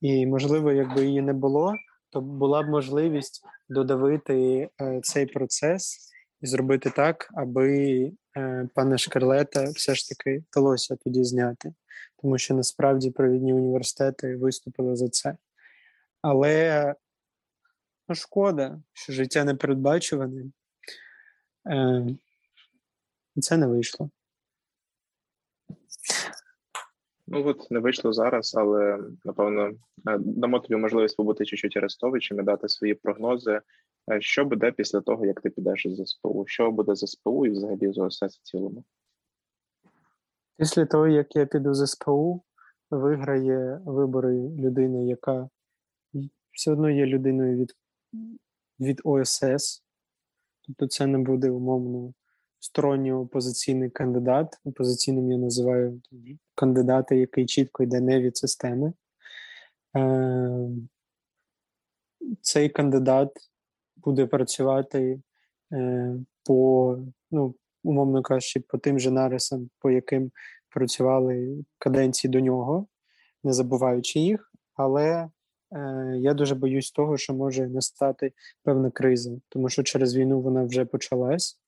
І, 0.00 0.26
можливо, 0.26 0.72
якби 0.72 1.06
її 1.06 1.22
не 1.22 1.32
було, 1.32 1.74
то 2.10 2.20
була 2.20 2.62
б 2.62 2.68
можливість 2.68 3.42
додавити 3.68 4.68
е, 4.80 5.00
цей 5.02 5.26
процес 5.26 6.10
і 6.40 6.46
зробити 6.46 6.90
так, 6.96 7.30
аби 7.34 8.12
пана 8.74 8.98
Шкарлета 8.98 9.64
все 9.64 9.94
ж 9.94 10.08
таки 10.08 10.44
вдалося 10.50 10.96
тоді 10.96 11.24
зняти 11.24 11.72
тому 12.22 12.38
що 12.38 12.54
насправді 12.54 13.10
провідні 13.10 13.54
університети 13.54 14.36
виступили 14.36 14.96
за 14.96 15.08
це. 15.08 15.36
Але 16.22 16.94
ну, 18.08 18.14
шкода, 18.14 18.80
що 18.92 19.12
життя 19.12 19.44
не 19.44 19.54
передбачуване, 19.54 20.44
е, 21.70 22.06
це 23.40 23.56
не 23.56 23.66
вийшло. 23.66 24.10
Ну 27.26 27.46
от 27.46 27.70
не 27.70 27.78
вийшло 27.78 28.12
зараз, 28.12 28.54
але 28.54 28.98
напевно 29.24 29.66
е, 29.68 30.18
дамо 30.18 30.60
тобі 30.60 30.76
можливість 30.76 31.16
побути 31.16 31.44
чуть-чуть 31.44 31.76
арестовичем 31.76 32.40
і 32.40 32.42
дати 32.42 32.68
свої 32.68 32.94
прогнози. 32.94 33.60
Е, 34.10 34.20
що 34.20 34.44
буде 34.44 34.72
після 34.72 35.00
того, 35.00 35.26
як 35.26 35.40
ти 35.40 35.50
підеш 35.50 35.86
із 35.86 35.96
ЗСПУ? 35.96 36.44
Що 36.46 36.70
буде 36.70 36.94
з 36.94 37.06
СПУ 37.06 37.46
і 37.46 37.50
взагалі 37.50 37.92
з 37.92 37.98
ОСС 37.98 38.22
в 38.22 38.42
цілому? 38.42 38.84
Після 40.56 40.86
того, 40.86 41.08
як 41.08 41.36
я 41.36 41.46
піду 41.46 41.74
з 41.74 41.86
СПУ, 41.86 42.42
виграє 42.90 43.80
вибори 43.84 44.34
людина, 44.34 45.00
яка 45.00 45.48
все 46.50 46.72
одно 46.72 46.90
є 46.90 47.06
людиною 47.06 47.58
від 47.58 47.76
від 48.80 49.00
ОСС, 49.04 49.84
тобто 50.66 50.86
це 50.86 51.06
не 51.06 51.18
буде 51.18 51.50
умовно 51.50 52.12
сторонній 52.60 53.12
опозиційний 53.12 53.90
кандидат. 53.90 54.60
Опозиційним 54.64 55.30
я 55.30 55.38
називаю 55.38 56.02
кандидата, 56.54 57.14
який 57.14 57.46
чітко 57.46 57.82
йде 57.82 58.00
не 58.00 58.20
від 58.20 58.36
системи. 58.36 58.92
Е, 59.96 60.68
Цей 62.40 62.68
кандидат 62.68 63.51
буде 64.04 64.26
працювати 64.26 65.20
е, 65.72 66.14
по, 66.44 66.98
ну, 67.30 67.54
умовно 67.84 68.22
кажучи, 68.22 68.60
по 68.60 68.78
тим 68.78 68.98
же 68.98 69.10
нарисам, 69.10 69.70
по 69.78 69.90
яким 69.90 70.30
працювали 70.70 71.64
каденції 71.78 72.30
до 72.30 72.40
нього, 72.40 72.86
не 73.44 73.52
забуваючи 73.52 74.18
їх, 74.18 74.52
але 74.74 75.08
е, 75.08 75.28
я 76.16 76.34
дуже 76.34 76.54
боюсь 76.54 76.90
того, 76.90 77.16
що 77.16 77.34
може 77.34 77.68
настати 77.68 78.32
певна 78.62 78.90
криза, 78.90 79.30
тому 79.48 79.68
що 79.68 79.82
через 79.82 80.16
війну 80.16 80.40
вона 80.40 80.64
вже 80.64 80.84
почалась. 80.84 81.58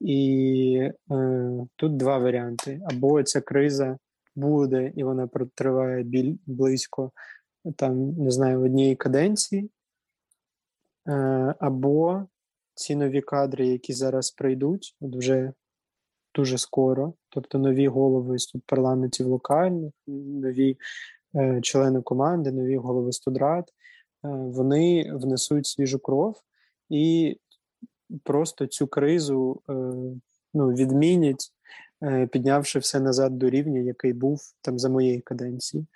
І 0.00 0.90
е, 1.10 1.66
тут 1.76 1.96
два 1.96 2.18
варіанти: 2.18 2.80
або 2.90 3.22
ця 3.22 3.40
криза 3.40 3.98
буде, 4.34 4.92
і 4.96 5.04
вона 5.04 5.26
протриває 5.26 6.02
біль, 6.02 6.36
близько 6.46 7.10
там, 7.76 8.12
не 8.12 8.30
знаю, 8.30 8.60
однієї 8.60 8.96
каденції, 8.96 9.70
або 11.58 12.26
ці 12.74 12.96
нові 12.96 13.20
кадри, 13.20 13.66
які 13.66 13.92
зараз 13.92 14.30
прийдуть, 14.30 14.96
от 15.00 15.16
вже 15.16 15.52
дуже 16.34 16.58
скоро, 16.58 17.12
тобто 17.28 17.58
нові 17.58 17.88
голови 17.88 18.36
парламентів 18.66 19.26
локальних, 19.26 19.92
нові 20.06 20.76
е, 21.36 21.60
члени 21.62 22.02
команди, 22.02 22.52
нові 22.52 22.76
голови 22.76 23.12
студрат, 23.12 23.68
е, 23.68 23.72
вони 24.28 25.12
внесуть 25.14 25.66
свіжу 25.66 25.98
кров 25.98 26.36
і 26.90 27.36
просто 28.22 28.66
цю 28.66 28.86
кризу 28.86 29.62
е, 29.68 29.72
ну, 30.54 30.68
відмінять, 30.68 31.52
е, 32.02 32.26
піднявши 32.26 32.78
все 32.78 33.00
назад 33.00 33.38
до 33.38 33.50
рівня, 33.50 33.80
який 33.80 34.12
був 34.12 34.40
там 34.60 34.78
за 34.78 34.88
моєї 34.88 35.20
каденції. 35.20 35.86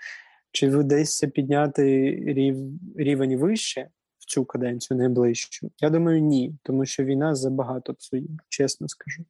Чи 0.53 0.71
вдасться 0.71 1.27
підняти 1.27 2.11
рів, 2.27 2.57
рівень 2.97 3.37
вище 3.37 3.91
в 4.21 4.25
цю 4.25 4.45
каденцію 4.45 4.99
найближчу? 4.99 5.71
Я 5.81 5.91
думаю, 5.91 6.21
ні, 6.21 6.55
тому 6.63 6.87
що 6.87 7.05
війна 7.05 7.35
забагато 7.35 7.95
псує, 7.95 8.29
чесно 8.49 8.89
скажу. 8.89 9.25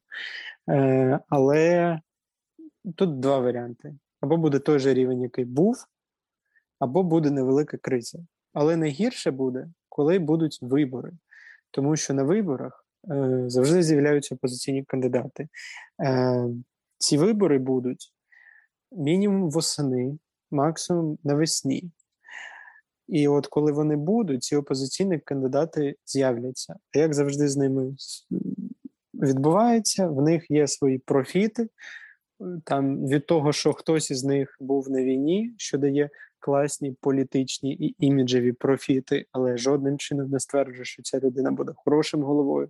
Е, 0.69 1.19
Але 1.29 1.99
тут 2.95 3.19
два 3.19 3.39
варіанти: 3.39 3.95
або 4.21 4.37
буде 4.37 4.59
той 4.59 4.79
же 4.79 4.93
рівень, 4.93 5.21
який 5.21 5.45
був, 5.45 5.85
або 6.79 7.03
буде 7.03 7.31
невелика 7.31 7.77
криза. 7.77 8.19
Але 8.53 8.77
найгірше 8.77 9.31
буде, 9.31 9.67
коли 9.89 10.19
будуть 10.19 10.59
вибори 10.61 11.11
тому 11.71 11.95
що 11.95 12.13
на 12.13 12.23
виборах 12.23 12.85
е, 13.11 13.43
завжди 13.47 13.83
з'являються 13.83 14.35
опозиційні 14.35 14.83
кандидати. 14.83 15.47
Е, 16.03 16.47
Ці 16.97 17.17
вибори 17.17 17.57
будуть 17.57 18.13
мінімум 18.91 19.49
восени, 19.49 20.17
максимум 20.51 21.17
навесні. 21.23 21.91
І 23.11 23.27
от 23.27 23.47
коли 23.47 23.71
вони 23.71 23.95
будуть, 23.95 24.43
ці 24.43 24.55
опозиційні 24.55 25.19
кандидати 25.19 25.95
з'являться. 26.05 26.75
А 26.95 26.99
як 26.99 27.13
завжди 27.13 27.47
з 27.47 27.57
ними 27.57 27.95
відбувається, 29.13 30.07
в 30.07 30.21
них 30.21 30.51
є 30.51 30.67
свої 30.67 30.97
профіти. 30.97 31.69
Там 32.63 33.07
від 33.07 33.25
того, 33.25 33.53
що 33.53 33.73
хтось 33.73 34.11
із 34.11 34.23
них 34.23 34.57
був 34.59 34.89
на 34.89 35.03
війні, 35.03 35.53
що 35.57 35.77
дає 35.77 36.09
класні 36.39 36.91
політичні 37.01 37.73
і 37.73 37.95
іміджеві 38.05 38.51
профіти, 38.51 39.25
але 39.31 39.57
жодним 39.57 39.97
чином 39.97 40.29
не 40.29 40.39
стверджує, 40.39 40.85
що 40.85 41.03
ця 41.03 41.19
людина 41.19 41.51
буде 41.51 41.73
хорошим 41.75 42.23
головою, 42.23 42.69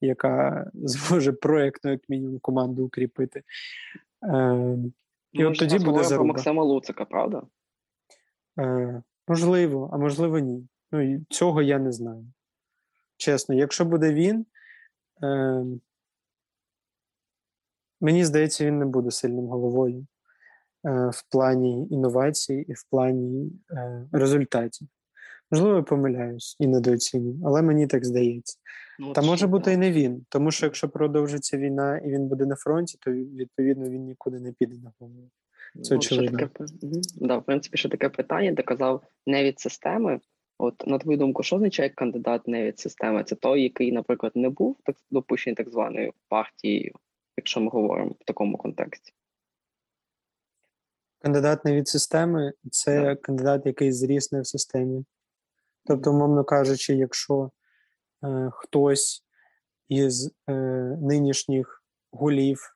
яка 0.00 0.66
зможе 0.74 1.32
проєктно, 1.32 1.90
як 1.90 2.00
мінімум, 2.08 2.38
команду 2.38 2.84
укріпити. 2.84 3.42
Е, 4.22 4.76
І 5.32 5.38
Ми 5.38 5.46
от 5.46 5.58
тоді 5.58 5.78
буде 5.78 6.04
заруба. 6.04 6.28
Максима 6.28 6.62
Луцика, 6.62 7.04
правда? 7.04 7.42
Е, 8.58 9.02
Можливо, 9.28 9.90
а 9.92 9.96
можливо, 9.96 10.38
ні. 10.38 10.68
Ну, 10.92 11.24
Цього 11.30 11.62
я 11.62 11.78
не 11.78 11.92
знаю. 11.92 12.26
Чесно, 13.16 13.54
якщо 13.54 13.84
буде 13.84 14.14
він, 14.14 14.46
е, 15.22 15.64
мені 18.00 18.24
здається, 18.24 18.64
він 18.64 18.78
не 18.78 18.86
буде 18.86 19.10
сильним 19.10 19.46
головою. 19.46 20.06
Е, 20.86 21.10
в 21.12 21.22
плані 21.30 21.88
інновацій 21.90 22.64
і 22.68 22.72
в 22.72 22.84
плані 22.90 23.52
е, 23.70 24.06
результатів. 24.12 24.88
Можливо, 25.50 25.76
я 25.76 25.82
помиляюсь 25.82 26.56
і 26.60 26.66
недооцінюю, 26.66 27.40
але 27.44 27.62
мені 27.62 27.86
так 27.86 28.04
здається. 28.04 28.58
Ну, 28.98 29.12
Та 29.12 29.22
може 29.22 29.46
бути 29.46 29.72
і 29.72 29.76
не 29.76 29.92
він, 29.92 30.26
тому 30.28 30.50
що 30.50 30.66
якщо 30.66 30.88
продовжиться 30.88 31.58
війна 31.58 31.98
і 31.98 32.10
він 32.10 32.28
буде 32.28 32.46
на 32.46 32.56
фронті, 32.56 32.98
то 33.00 33.12
відповідно 33.12 33.88
він 33.88 34.04
нікуди 34.04 34.40
не 34.40 34.52
піде 34.52 34.76
на 34.76 34.92
голову. 34.98 35.30
Це 35.82 35.94
Ну, 35.94 35.98
очевидно. 35.98 36.38
таке, 36.38 36.64
да, 37.16 37.36
в 37.36 37.44
принципі, 37.44 37.76
ще 37.76 37.88
таке 37.88 38.08
питання, 38.08 38.52
де 38.52 38.62
казав 38.62 39.02
не 39.26 39.44
від 39.44 39.60
системи. 39.60 40.20
От, 40.58 40.86
на 40.86 40.98
твою 40.98 41.18
думку, 41.18 41.42
що 41.42 41.56
означає 41.56 41.88
кандидат 41.88 42.48
не 42.48 42.64
від 42.64 42.78
системи? 42.78 43.24
Це 43.24 43.34
той, 43.34 43.62
який, 43.62 43.92
наприклад, 43.92 44.32
не 44.34 44.48
був 44.48 44.76
так 44.84 44.96
допущений 45.10 45.54
так 45.54 45.70
званою 45.70 46.12
партією, 46.28 46.94
якщо 47.36 47.60
ми 47.60 47.70
говоримо 47.70 48.10
в 48.10 48.24
такому 48.24 48.56
контексті. 48.56 49.12
Кандидат 51.18 51.64
не 51.64 51.74
від 51.74 51.88
системи 51.88 52.52
це 52.70 53.16
кандидат, 53.16 53.66
який 53.66 53.92
зріс 53.92 54.32
не 54.32 54.40
в 54.40 54.46
системі. 54.46 55.04
Тобто, 55.84 56.12
умовно 56.12 56.44
кажучи, 56.44 56.94
якщо 56.94 57.50
е, 58.24 58.50
хтось 58.52 59.24
із 59.88 60.34
е, 60.48 60.52
нинішніх 61.02 61.84
голів 62.12 62.58
е, 62.58 62.75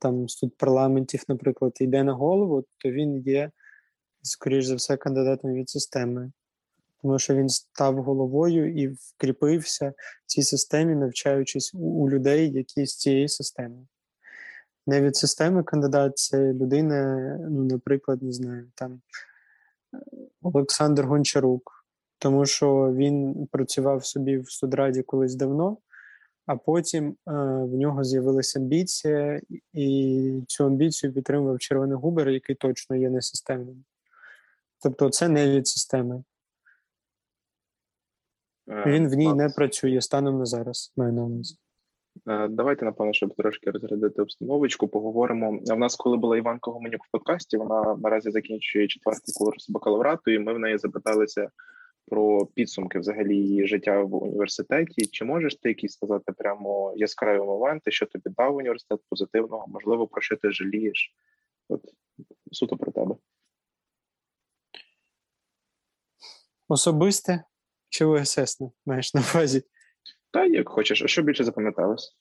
там 0.00 0.28
з 0.28 0.44
парламентів, 0.56 1.24
наприклад, 1.28 1.76
йде 1.80 2.04
на 2.04 2.12
голову, 2.12 2.64
то 2.78 2.90
він 2.90 3.16
є, 3.16 3.50
скоріш 4.22 4.64
за 4.64 4.74
все, 4.74 4.96
кандидатом 4.96 5.52
від 5.52 5.70
системи. 5.70 6.32
Тому 7.02 7.18
що 7.18 7.34
він 7.34 7.48
став 7.48 8.02
головою 8.02 8.82
і 8.82 8.88
вкріпився 8.88 9.92
в 10.26 10.26
цій 10.26 10.42
системі, 10.42 10.94
навчаючись 10.94 11.74
у, 11.74 12.10
людей, 12.10 12.50
які 12.52 12.86
з 12.86 12.96
цієї 12.96 13.28
системи. 13.28 13.86
Не 14.86 15.00
від 15.00 15.16
системи 15.16 15.62
кандидат 15.62 16.18
це 16.18 16.52
людина, 16.52 17.16
ну, 17.50 17.64
наприклад, 17.64 18.22
не 18.22 18.32
знаю, 18.32 18.70
там 18.74 19.00
Олександр 20.42 21.04
Гончарук, 21.04 21.86
тому 22.18 22.46
що 22.46 22.92
він 22.92 23.46
працював 23.46 24.04
собі 24.04 24.38
в 24.38 24.50
студраді 24.50 25.02
колись 25.02 25.34
давно, 25.34 25.76
а 26.50 26.56
потім 26.56 27.08
е, 27.08 27.14
в 27.64 27.74
нього 27.74 28.04
з'явилася 28.04 28.58
амбіція, 28.58 29.40
і 29.72 30.42
цю 30.48 30.64
амбіцію 30.64 31.12
підтримував 31.12 31.58
Червоний 31.58 31.96
Губер, 31.96 32.28
який 32.28 32.56
точно 32.56 32.96
є 32.96 33.10
несистемним. 33.10 33.84
Тобто, 34.82 35.10
це 35.10 35.28
не 35.28 35.50
від 35.50 35.66
системи. 35.66 36.24
Він 38.86 39.08
в 39.08 39.14
ній 39.14 39.34
не 39.34 39.48
працює 39.48 40.00
станом 40.00 40.38
на 40.38 40.46
зараз, 40.46 40.92
маю 40.96 41.12
на 41.12 41.24
увазі. 41.24 41.56
Е, 42.28 42.48
Давайте, 42.48 42.84
напевно, 42.84 43.12
щоб 43.12 43.34
трошки 43.34 43.70
розглядати 43.70 44.22
обстановочку, 44.22 44.88
поговоримо. 44.88 45.60
У 45.70 45.76
нас, 45.76 45.96
коли 45.96 46.16
була 46.16 46.36
Іванка 46.36 46.70
Гоменюк 46.70 47.04
в 47.04 47.10
подкасті, 47.10 47.56
вона 47.56 47.96
наразі 48.02 48.30
закінчує 48.30 48.88
четвертий 48.88 49.34
курс 49.34 49.70
бакалаврату, 49.70 50.30
і 50.30 50.38
ми 50.38 50.54
в 50.54 50.58
неї 50.58 50.78
запиталися 50.78 51.50
про 52.10 52.46
підсумки 52.46 52.98
взагалі 52.98 53.36
її 53.36 53.66
життя 53.66 54.02
в 54.02 54.22
університеті. 54.22 55.06
Чи 55.06 55.24
можеш 55.24 55.54
ти 55.54 55.68
якісь 55.68 55.92
сказати 55.92 56.32
прямо 56.32 56.92
яскраві 56.96 57.38
моменти, 57.38 57.90
що 57.90 58.06
тобі 58.06 58.30
дав 58.36 58.56
університет 58.56 59.00
позитивного, 59.08 59.66
можливо, 59.68 60.06
про 60.06 60.22
що 60.22 60.36
ти 60.36 60.50
жалієш? 60.50 61.14
От 61.68 61.84
суто 62.52 62.76
про 62.76 62.92
тебе. 62.92 63.14
Особисте 66.68 67.44
чи 67.88 68.04
ОССне 68.04 68.70
маєш 68.86 69.14
на 69.14 69.20
увазі? 69.20 69.62
Та 70.30 70.44
як 70.44 70.68
хочеш, 70.68 71.02
а 71.02 71.08
що 71.08 71.22
більше 71.22 71.44
запам'яталось? 71.44 72.16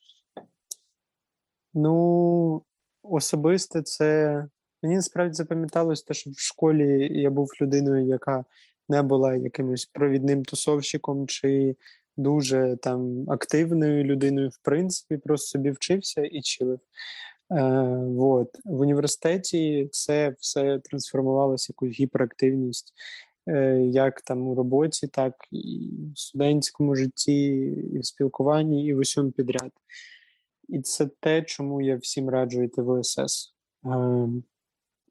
Ну, 1.74 2.64
особисте, 3.04 3.82
це 3.82 4.48
мені 4.84 4.96
насправді 4.96 5.34
запам'яталось 5.34 6.04
те, 6.04 6.14
що 6.14 6.30
в 6.30 6.40
школі 6.40 7.20
я 7.22 7.30
був 7.30 7.52
людиною, 7.62 8.08
яка 8.08 8.46
не 8.90 9.02
була 9.02 9.36
якимось 9.36 9.86
провідним 9.86 10.46
тусовщиком 10.46 11.28
чи 11.28 11.76
дуже 12.18 12.78
там 12.82 13.30
активною 13.30 14.04
людиною, 14.04 14.50
в 14.50 14.58
принципі, 14.58 15.18
просто 15.18 15.48
собі 15.48 15.72
вчився 15.72 16.22
і 16.22 16.42
чилив. 16.42 16.80
Е, 17.52 17.64
вот. 18.08 18.50
В 18.66 18.80
університеті 18.80 19.90
це 19.92 20.36
все 20.40 20.80
трансформувалося 20.80 21.66
в 21.66 21.72
якусь 21.72 22.00
гіперактивність, 22.00 22.94
е, 23.48 23.82
як 23.82 24.22
там 24.22 24.48
у 24.48 24.56
роботі, 24.56 25.08
так 25.08 25.34
і 25.52 25.90
в 26.16 26.20
студентському 26.20 26.96
житті, 26.96 27.48
і 27.94 28.00
в 28.00 28.06
спілкуванні, 28.06 28.86
і 28.86 28.94
в 28.94 28.98
усьому 28.98 29.32
підряд. 29.32 29.72
І 30.68 30.82
це 30.82 31.10
те, 31.20 31.42
чому 31.42 31.82
я 31.82 31.98
всім 31.98 32.30
раджу 32.30 32.64
йти 32.64 32.82
в 32.82 32.90
ОСС. 32.90 33.54
Е, 33.86 34.28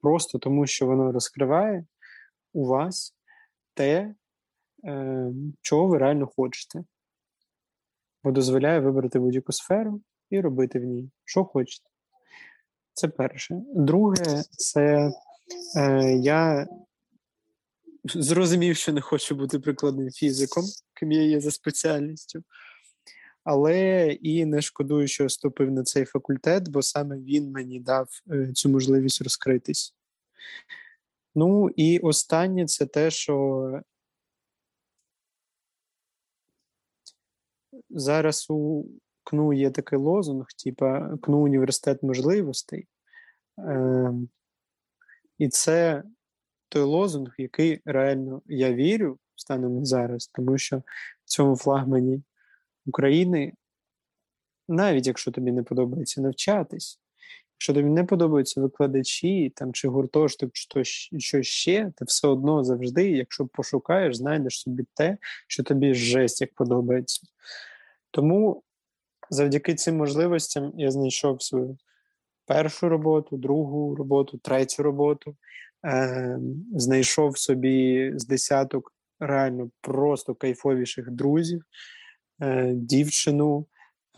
просто 0.02 0.38
тому, 0.38 0.66
що 0.66 0.86
воно 0.86 1.12
розкриває 1.12 1.84
у 2.52 2.66
вас 2.66 3.14
те, 3.78 4.14
е, 4.84 5.32
чого 5.60 5.86
ви 5.86 5.98
реально 5.98 6.26
хочете. 6.26 6.84
Бо 8.24 8.30
дозволяє 8.30 8.80
вибрати 8.80 9.18
будь-яку 9.18 9.52
сферу 9.52 10.00
і 10.30 10.40
робити 10.40 10.78
в 10.78 10.84
ній, 10.84 11.10
що 11.24 11.44
хочете. 11.44 11.90
Це 12.92 13.08
перше. 13.08 13.62
Друге, 13.74 14.42
це 14.50 15.10
е, 15.76 16.12
я 16.12 16.66
зрозумів, 18.04 18.76
що 18.76 18.92
не 18.92 19.00
хочу 19.00 19.34
бути 19.34 19.58
прикладним 19.58 20.10
фізиком, 20.10 20.64
ким 20.94 21.12
я 21.12 21.22
є 21.22 21.40
за 21.40 21.50
спеціальністю. 21.50 22.42
але 23.44 24.06
і 24.12 24.44
не 24.44 24.62
шкодую, 24.62 25.08
що 25.08 25.26
вступив 25.26 25.70
на 25.70 25.82
цей 25.82 26.04
факультет, 26.04 26.68
бо 26.68 26.82
саме 26.82 27.18
він 27.18 27.50
мені 27.50 27.80
дав 27.80 28.08
е, 28.30 28.52
цю 28.54 28.68
можливість 28.68 29.22
розкритись. 29.22 29.94
Ну 31.38 31.70
і 31.76 31.98
останнє 31.98 32.66
це 32.66 32.86
те, 32.86 33.10
що 33.10 33.82
зараз 37.90 38.46
у 38.50 38.84
КНУ 39.24 39.52
є 39.52 39.70
такий 39.70 39.98
лозунг, 39.98 40.46
типа 40.64 41.16
КНУ 41.22 41.38
університет 41.38 42.02
можливостей. 42.02 42.88
Е, 43.58 44.12
І 45.38 45.48
це 45.48 46.02
той 46.68 46.82
лозунг, 46.82 47.34
який 47.38 47.80
реально 47.84 48.42
я 48.46 48.72
вірю 48.74 49.18
станом 49.34 49.86
зараз, 49.86 50.26
тому 50.26 50.58
що 50.58 50.78
в 50.78 50.82
цьому 51.24 51.56
флагмані 51.56 52.22
України, 52.86 53.52
навіть 54.68 55.06
якщо 55.06 55.30
тобі 55.30 55.52
не 55.52 55.62
подобається 55.62 56.20
навчатись, 56.20 57.00
якщо 57.58 57.74
тобі 57.74 57.88
не 57.88 58.04
подобаються 58.04 58.60
викладачі 58.60 59.52
там, 59.56 59.72
чи 59.72 59.88
гуртожиток, 59.88 60.50
чи 60.52 60.68
то, 60.68 60.84
що 61.18 61.42
ще, 61.42 61.92
ти 61.96 62.04
все 62.04 62.28
одно 62.28 62.64
завжди, 62.64 63.10
якщо 63.10 63.46
пошукаєш, 63.46 64.16
знайдеш 64.16 64.60
собі 64.60 64.84
те, 64.94 65.18
що 65.48 65.62
тобі 65.62 65.94
жесть 65.94 66.40
як 66.40 66.54
подобається. 66.54 67.26
Тому 68.10 68.62
завдяки 69.30 69.74
цим 69.74 69.96
можливостям 69.96 70.72
я 70.76 70.90
знайшов 70.90 71.42
свою 71.42 71.78
першу 72.46 72.88
роботу, 72.88 73.36
другу 73.36 73.94
роботу, 73.94 74.38
третю 74.38 74.82
роботу, 74.82 75.36
е, 75.86 76.38
знайшов 76.74 77.38
собі 77.38 78.12
з 78.14 78.26
десяток 78.26 78.94
реально 79.20 79.70
просто 79.80 80.34
кайфовіших 80.34 81.10
друзів, 81.10 81.62
е, 82.40 82.72
дівчину, 82.74 83.66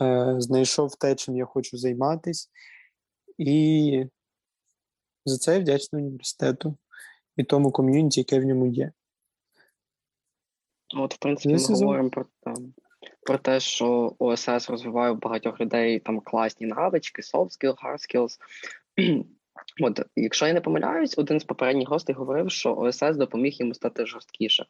е, 0.01 0.35
знайшов 0.37 0.95
те, 0.95 1.15
чим 1.15 1.35
я 1.35 1.45
хочу 1.45 1.77
займатися. 1.77 2.49
І 3.37 4.05
за 5.25 5.37
це 5.37 5.53
я 5.53 5.59
вдячний 5.59 6.03
університету 6.03 6.77
і 7.37 7.43
тому 7.43 7.71
ком'юніті, 7.71 8.19
яке 8.19 8.39
в 8.39 8.45
ньому 8.45 8.67
є. 8.67 8.91
От, 10.95 11.13
в 11.13 11.17
принципі, 11.17 11.55
ми 11.55 11.75
говоримо 11.75 12.09
про 12.09 12.25
там, 12.39 12.73
про 13.21 13.37
те, 13.37 13.59
що 13.59 14.15
ОСС 14.19 14.69
розвиває 14.69 15.11
у 15.11 15.15
багатьох 15.15 15.61
людей 15.61 15.99
там 15.99 16.19
класні 16.19 16.67
навички, 16.67 17.21
soft 17.21 17.49
skills, 17.49 17.75
hard 17.83 18.15
skills. 18.15 18.37
От, 19.81 19.99
якщо 20.15 20.47
я 20.47 20.53
не 20.53 20.61
помиляюсь, 20.61 21.17
один 21.17 21.39
з 21.39 21.43
попередніх 21.43 21.89
гостей 21.89 22.15
говорив, 22.15 22.51
що 22.51 22.75
ОСС 22.75 23.17
допоміг 23.17 23.53
йому 23.53 23.73
стати 23.73 24.05
жорсткіше. 24.05 24.65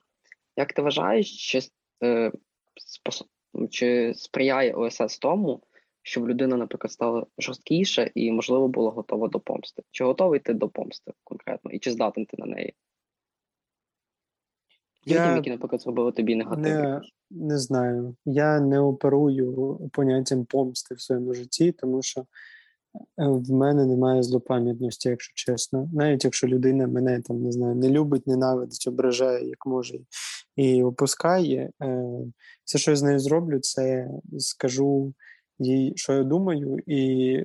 Як 0.58 0.74
ти 0.74 0.82
вважаєш, 0.82 1.52
чи, 1.52 1.60
е, 2.04 2.32
спос... 2.76 3.24
чи 3.69 4.13
сприяє 4.15 4.74
ОСС 4.74 5.17
тому, 5.19 5.63
щоб 6.04 6.30
людина, 6.30 6.58
наприклад, 6.58 6.92
стала 6.92 7.26
жорсткіше 7.38 8.12
і, 8.16 8.32
можливо, 8.32 8.68
була 8.68 8.92
готова 8.92 9.28
до 9.28 9.40
помсти? 9.40 9.84
Чи 9.92 10.04
готовий 10.04 10.40
ти 10.40 10.54
до 10.54 10.70
помсти 10.70 11.12
конкретно, 11.24 11.72
і 11.72 11.80
чи 11.80 11.92
здатен 11.92 12.26
ти 12.26 12.38
на 12.40 12.46
неї? 12.46 12.74
Я 15.06 15.16
Людям, 15.16 15.36
які, 15.36 15.50
наприклад, 15.50 15.82
зробили 15.82 16.12
тобі 16.12 16.36
негатив. 16.36 16.64
Не, 16.64 17.02
не 17.30 17.58
знаю. 17.58 18.16
Я 18.26 18.60
не 18.60 18.80
оперую 18.80 19.80
поняттям 19.94 20.46
помсти 20.46 20.96
в 20.96 21.02
своєму 21.02 21.34
житті, 21.34 21.72
тому 21.72 22.02
що 22.02 22.22
е, 22.22 22.26
в 23.18 23.52
мене 23.52 23.86
немає 23.86 24.24
злопам'ятності, 24.24 25.10
якщо 25.10 25.34
чесно. 25.36 25.90
Навіть 25.94 26.24
якщо 26.24 26.48
людина 26.48 26.88
мене 26.88 27.22
там 27.22 27.44
не 27.44 27.52
знаю, 27.52 27.76
не 27.76 27.90
любить, 27.90 28.28
ненавидить, 28.28 28.88
ображає, 28.88 29.48
як 29.48 29.66
може, 29.66 30.00
і 30.56 30.84
опускає. 30.84 31.72
Е, 31.82 32.06
все, 32.66 32.78
що 32.78 32.92
я 32.92 32.98
з 32.98 33.04
нею 33.04 33.20
зроблю, 33.20 33.60
це 33.60 34.10
скажу 34.38 35.14
їй, 35.62 35.93
що 35.95 36.13
я 36.13 36.24
думаю, 36.24 36.80
і 36.88 37.38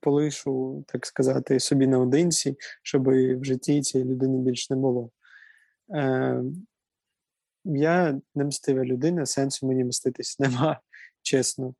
полишу, 0.00 0.84
так 0.88 1.06
сказати, 1.06 1.60
собі 1.60 1.86
наодинці, 1.86 2.56
щоб 2.82 3.08
в 3.40 3.44
житті 3.44 3.82
цієї 3.82 4.10
людини 4.10 4.38
більше 4.38 4.74
не 4.74 4.80
було. 4.80 5.10
Е, 5.94 6.42
Я 7.64 8.20
не 8.34 8.44
мстива 8.44 8.84
людина, 8.84 9.26
сенсу 9.26 9.66
мені 9.66 9.84
мститись 9.84 10.38
нема, 10.40 10.80
чесно. 11.22 11.74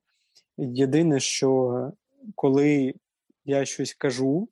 Єдине, 0.57 1.21
що 1.21 1.93
коли 2.35 2.95
я 3.45 3.65
щось 3.65 3.95
кажу 3.95 4.49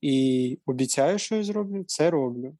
і 0.00 0.58
обіцяю, 0.66 1.18
що 1.18 1.36
я 1.36 1.42
зроблю, 1.42 1.84
це 1.84 2.10
роблю. 2.10 2.56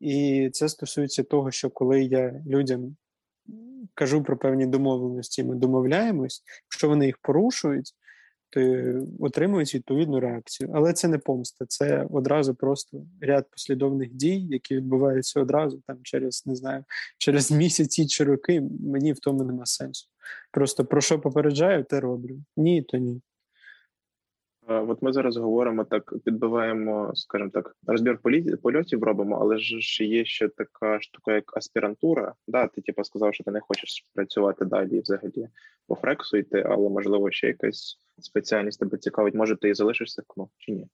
І 0.00 0.50
це 0.52 0.68
стосується 0.68 1.22
того, 1.22 1.50
що 1.50 1.70
коли 1.70 2.02
я 2.02 2.42
людям 2.46 2.96
кажу 3.94 4.22
про 4.22 4.36
певні 4.36 4.66
домовленості, 4.66 5.44
ми 5.44 5.54
домовляємось, 5.54 6.42
якщо 6.66 6.88
вони 6.88 7.06
їх 7.06 7.18
порушують, 7.18 7.94
то 8.50 8.60
отримують 9.20 9.74
відповідну 9.74 10.20
реакцію. 10.20 10.70
Але 10.74 10.92
це 10.92 11.08
не 11.08 11.18
помста, 11.18 11.66
це 11.68 12.06
одразу 12.10 12.54
просто 12.54 13.02
ряд 13.20 13.50
послідовних 13.50 14.14
дій, 14.14 14.40
які 14.40 14.76
відбуваються 14.76 15.40
одразу 15.40 15.82
там 15.86 15.98
через 16.02 16.46
не 16.46 16.56
знаю, 16.56 16.84
через 17.18 17.50
місяці 17.50 18.06
чи 18.06 18.24
роки. 18.24 18.62
Мені 18.80 19.12
в 19.12 19.18
тому 19.18 19.44
нема 19.44 19.66
сенсу. 19.66 20.08
Просто 20.50 20.84
про 20.84 21.00
що 21.00 21.20
попереджаю, 21.20 21.84
те 21.84 22.00
роблю. 22.00 22.38
Ні, 22.56 22.82
то 22.82 22.96
ні. 22.96 23.20
От 24.66 25.02
ми 25.02 25.12
зараз 25.12 25.36
говоримо 25.36 25.84
так, 25.84 26.14
підбиваємо, 26.24 27.12
скажімо 27.14 27.50
так, 27.50 27.76
розбір 27.86 28.18
польотів 28.62 29.02
робимо, 29.02 29.38
але 29.40 29.58
ж 29.58 30.04
є 30.04 30.24
ще 30.24 30.48
така 30.48 31.00
штука, 31.00 31.32
як 31.32 31.56
аспірантура. 31.56 32.34
Да, 32.48 32.66
Ти 32.66 32.80
типу, 32.80 33.04
сказав, 33.04 33.34
що 33.34 33.44
ти 33.44 33.50
не 33.50 33.60
хочеш 33.60 34.06
працювати 34.14 34.64
далі 34.64 35.00
взагалі 35.00 35.48
по 35.86 35.94
фрексу 35.94 36.36
йти, 36.36 36.64
але 36.68 36.88
можливо 36.88 37.30
ще 37.30 37.46
якась 37.46 37.98
спеціальність 38.20 38.78
тебе 38.78 38.98
цікавить. 38.98 39.34
Може, 39.34 39.56
ти 39.56 39.68
і 39.68 39.74
залишишся 39.74 40.22
в 40.36 40.48
чи 40.58 40.72
ні? 40.72 40.88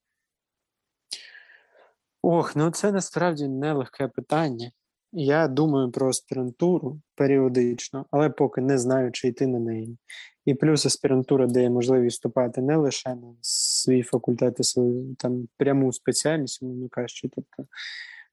Ох, 2.21 2.55
ну 2.55 2.71
це 2.71 2.91
насправді 2.91 3.47
нелегке 3.47 4.07
питання. 4.07 4.71
Я 5.11 5.47
думаю 5.47 5.91
про 5.91 6.09
аспірантуру 6.09 7.01
періодично, 7.15 8.05
але 8.11 8.29
поки 8.29 8.61
не 8.61 8.77
знаю, 8.77 9.11
чи 9.11 9.27
йти 9.27 9.47
на 9.47 9.59
неї. 9.59 9.97
І 10.45 10.53
плюс 10.53 10.85
аспірантура 10.85 11.47
дає 11.47 11.69
можливість 11.69 12.15
вступати 12.17 12.61
не 12.61 12.75
лише 12.75 13.09
на 13.09 13.35
свій 13.41 14.03
факультет, 14.03 14.59
а 14.59 14.63
свою 14.63 15.15
там 15.15 15.47
пряму 15.57 15.93
спеціальність, 15.93 16.61
мовно 16.61 16.89
кажучи, 16.89 17.29
тобто 17.35 17.65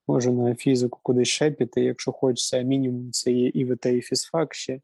можу 0.08 0.32
на 0.32 0.54
фізику 0.54 0.98
кудись 1.02 1.28
ще 1.28 1.50
піти, 1.50 1.80
якщо 1.80 2.12
хочеться, 2.12 2.62
мінімум 2.62 3.12
це 3.12 3.32
є 3.32 3.48
ІВТ 3.48 3.86
і 3.86 4.00
фізфак 4.00 4.54
ще. 4.54 4.80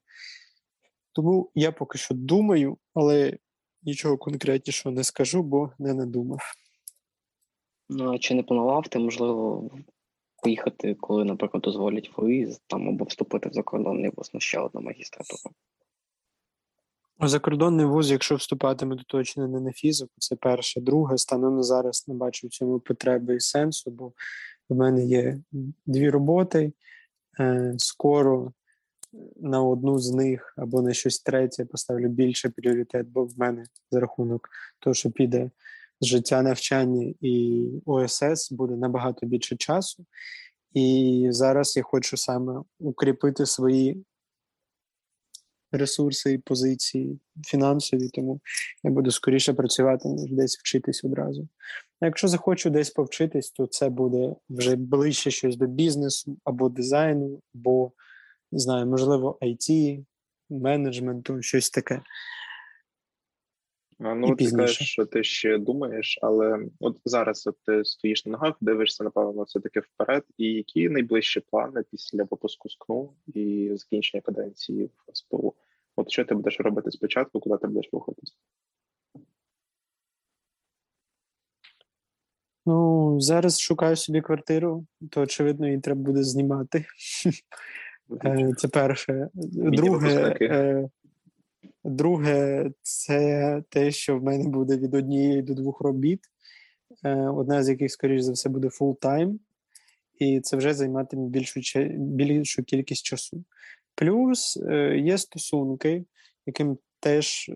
Тому 1.12 1.50
я 1.55 1.72
поки 1.72 1.98
що 1.98 2.14
думаю, 2.14 2.78
але 2.94 3.38
нічого 3.83 4.18
конкретнішого 4.18 4.94
не 4.94 5.05
скажу, 5.05 5.42
бо 5.42 5.70
не 5.78 5.94
надумав. 5.94 6.40
Ну, 7.88 8.14
а 8.14 8.18
чи 8.18 8.35
не 8.35 8.42
планував 8.42 8.88
ти, 8.88 8.98
можливо, 8.98 9.70
поїхати, 10.42 10.94
коли, 10.94 11.24
наприклад, 11.24 11.62
дозволять 11.62 12.11
виїзд 12.16 12.62
там 12.66 12.88
або 12.88 13.05
вступити 13.05 13.48
в 13.48 13.52
закордонний 13.52 14.11
вуз 14.16 14.35
на 14.35 14.40
ще 14.40 14.59
одну 14.59 14.81
магістратуру? 14.81 15.55
Закордонний 17.20 17.87
вуз, 17.87 18.11
якщо 18.11 18.35
вступатиме, 18.35 18.96
то 18.96 19.02
точно 19.07 19.48
не 19.48 19.61
на 19.61 19.72
фізику, 19.72 20.12
це 20.18 20.37
перше. 20.37 20.81
Друге, 20.81 21.18
станом 21.18 21.57
на 21.57 21.62
зараз 21.62 22.09
не 22.09 22.14
бачу 22.14 22.46
в 22.46 22.50
цьому 22.50 22.81
потреби 22.81 23.37
і 23.37 23.40
сенсу, 23.40 23.90
бо 23.90 24.12
в 24.68 24.74
мене 24.74 25.05
є 25.05 25.38
дві 25.87 26.11
роботи. 26.11 26.72
Е, 27.40 27.74
скоро 27.78 28.52
на 29.37 29.62
одну 29.62 29.98
з 29.98 30.12
них 30.12 30.55
або 30.57 30.83
на 30.83 30.92
щось 30.92 31.20
третє 31.20 31.64
поставлю 31.64 32.09
більше 32.09 32.48
пріоритет, 32.48 33.09
бо 33.09 33.24
в 33.24 33.38
мене 33.38 33.64
за 33.90 34.00
рахунок 34.00 34.48
того, 34.78 34.94
що 34.94 35.11
піде 35.11 35.50
життя 36.02 36.42
навчання 36.42 37.14
і 37.20 37.66
ОСС, 37.86 38.52
буде 38.52 38.76
набагато 38.76 39.26
більше 39.26 39.56
часу. 39.56 40.06
І 40.74 41.26
зараз 41.30 41.76
я 41.76 41.82
хочу 41.82 42.16
саме 42.16 42.62
укріпити 42.78 43.46
свої 43.46 44.04
ресурси 45.72 46.32
і 46.32 46.38
позиції 46.38 47.20
фінансові, 47.44 48.08
тому 48.08 48.40
я 48.84 48.90
буду 48.90 49.10
скоріше 49.10 49.52
працювати, 49.52 50.08
ніж 50.08 50.32
десь 50.32 50.58
вчитись 50.58 51.04
одразу. 51.04 51.48
Якщо 52.00 52.28
захочу 52.28 52.70
десь 52.70 52.90
повчитись, 52.90 53.50
то 53.50 53.66
це 53.66 53.88
буде 53.88 54.34
вже 54.50 54.76
ближче 54.76 55.30
щось 55.30 55.56
до 55.56 55.66
бізнесу 55.66 56.36
або 56.44 56.68
дизайну, 56.68 57.42
або 57.54 57.92
не 58.52 58.58
знаю, 58.58 58.86
можливо, 58.86 59.38
IT, 59.42 60.04
менеджменту, 60.50 61.42
щось 61.42 61.70
таке. 61.70 62.02
Ну, 64.05 64.37
ти 64.37 64.50
кажеш, 64.50 64.88
що 64.88 65.07
ти 65.07 65.25
ще 65.25 65.59
думаєш, 65.59 66.19
але 66.23 66.67
от 66.81 66.98
зараз 67.05 67.46
от 67.46 67.57
ти 67.67 67.85
стоїш 67.85 68.27
на 68.27 68.33
ногах, 68.33 68.55
дивишся, 68.61 69.05
напевно, 69.05 69.42
все 69.42 69.61
таки 69.61 69.81
вперед. 69.81 70.25
І 70.38 70.44
які 70.44 70.88
найближчі 70.88 71.40
плани 71.40 71.83
після 71.90 72.23
випуску 72.23 72.69
з 72.69 72.77
КНУ 72.77 73.13
і 73.27 73.71
закінчення 73.75 74.21
каденції 74.21 74.85
в 74.85 75.17
СПУ? 75.17 75.55
От 75.96 76.11
що 76.11 76.25
ти 76.25 76.35
будеш 76.35 76.61
робити 76.61 76.90
спочатку, 76.90 77.40
куди 77.40 77.57
ти 77.57 77.67
будеш 77.67 77.90
рухатись? 77.92 78.37
Ну, 82.67 83.21
зараз 83.21 83.61
шукаю 83.61 83.96
собі 83.96 84.21
квартиру, 84.21 84.87
то 85.11 85.21
очевидно, 85.21 85.67
її 85.67 85.81
треба 85.81 86.00
буде 86.00 86.23
знімати. 86.23 86.85
Е, 88.25 88.53
це 88.57 88.69
перше. 88.69 89.29
Друге, 89.35 90.37
Друге, 91.85 92.70
це 92.83 93.62
те, 93.68 93.90
що 93.90 94.18
в 94.18 94.22
мене 94.22 94.48
буде 94.48 94.76
від 94.76 94.94
однієї 94.94 95.42
до 95.42 95.54
двох 95.54 95.80
робіт, 95.80 96.20
е, 97.04 97.14
одна 97.14 97.62
з 97.62 97.68
яких, 97.68 97.92
скоріш 97.92 98.22
за 98.22 98.33
все, 98.33 98.48
буде 98.48 98.68
full-time, 98.68 99.38
і 100.18 100.40
це 100.40 100.56
вже 100.56 100.74
займатиме 100.74 101.28
більшу 101.28 101.60
більшу 101.96 102.62
кількість 102.62 103.04
часу. 103.04 103.44
Плюс 103.94 104.56
е, 104.56 104.98
є 104.98 105.18
стосунки, 105.18 106.04
яким 106.46 106.78
теж 107.00 107.50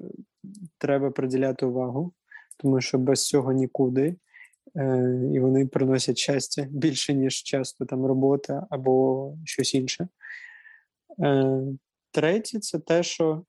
треба 0.79 1.11
приділяти 1.11 1.67
увагу, 1.67 2.13
тому 2.57 2.81
що 2.81 2.99
без 2.99 3.27
цього 3.27 3.53
нікуди. 3.53 4.17
Е, 4.77 5.21
і 5.35 5.41
вони 5.41 5.67
приносять 5.67 6.19
щастя 6.19 6.67
більше, 6.71 7.15
ніж 7.15 7.43
часто 7.43 7.85
там 7.85 8.07
робота 8.07 8.67
або 8.71 9.35
щось 9.45 9.75
інше. 9.75 10.09
Третє, 12.13 12.59
це 12.59 12.79
те, 12.79 13.03
що. 13.03 13.45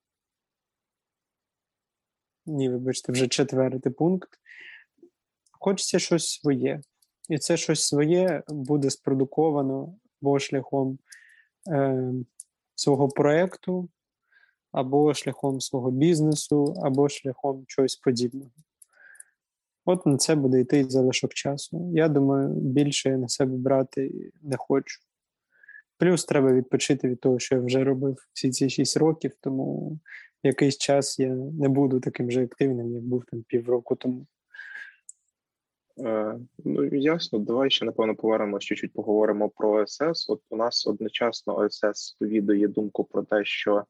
Ні, 2.48 2.68
вибачте, 2.68 3.12
вже 3.12 3.28
четвертий 3.28 3.92
пункт. 3.92 4.28
Хочеться 5.60 5.98
щось 5.98 6.28
своє. 6.28 6.80
І 7.28 7.38
це 7.38 7.56
щось 7.56 7.82
своє 7.82 8.42
буде 8.48 8.90
спродуковано 8.90 9.94
або 10.22 10.38
шляхом 10.38 10.98
е, 11.70 12.12
свого 12.74 13.08
проєкту, 13.08 13.88
або 14.72 15.14
шляхом 15.14 15.60
свого 15.60 15.90
бізнесу, 15.90 16.74
або 16.82 17.08
шляхом 17.08 17.64
чогось 17.66 17.96
подібного. 17.96 18.50
От 19.84 20.06
на 20.06 20.16
це 20.16 20.34
буде 20.34 20.60
йти 20.60 20.84
залишок 20.84 21.34
часу. 21.34 21.90
Я 21.94 22.08
думаю, 22.08 22.48
більше 22.48 23.10
я 23.10 23.16
на 23.16 23.28
себе 23.28 23.56
брати 23.56 24.32
не 24.42 24.56
хочу. 24.56 25.00
Плюс 25.98 26.24
треба 26.24 26.52
відпочити 26.52 27.08
від 27.08 27.20
того, 27.20 27.38
що 27.38 27.54
я 27.54 27.60
вже 27.60 27.84
робив 27.84 28.28
всі 28.32 28.50
ці 28.50 28.70
6 28.70 28.96
років, 28.96 29.32
тому 29.40 29.98
якийсь 30.42 30.78
час 30.78 31.18
я 31.18 31.28
не 31.34 31.68
буду 31.68 32.00
таким 32.00 32.30
же 32.30 32.44
активним, 32.44 32.94
як 32.94 33.02
був 33.02 33.24
там 33.24 33.42
півроку 33.42 33.96
тому. 33.96 34.26
Е, 36.00 36.38
Ну, 36.64 36.84
ясно, 36.84 37.38
давай 37.38 37.70
ще 37.70 37.84
напевно 37.84 38.14
повернемось 38.14 38.64
чуть-чуть 38.64 38.92
поговоримо 38.92 39.48
про 39.48 39.70
ОСС. 39.70 40.30
От 40.30 40.40
у 40.50 40.56
нас 40.56 40.86
одночасно 40.86 41.56
ОСС 41.56 41.94
сповідує 41.94 42.68
думку 42.68 43.04
про 43.04 43.22
те, 43.22 43.44
що 43.44 43.84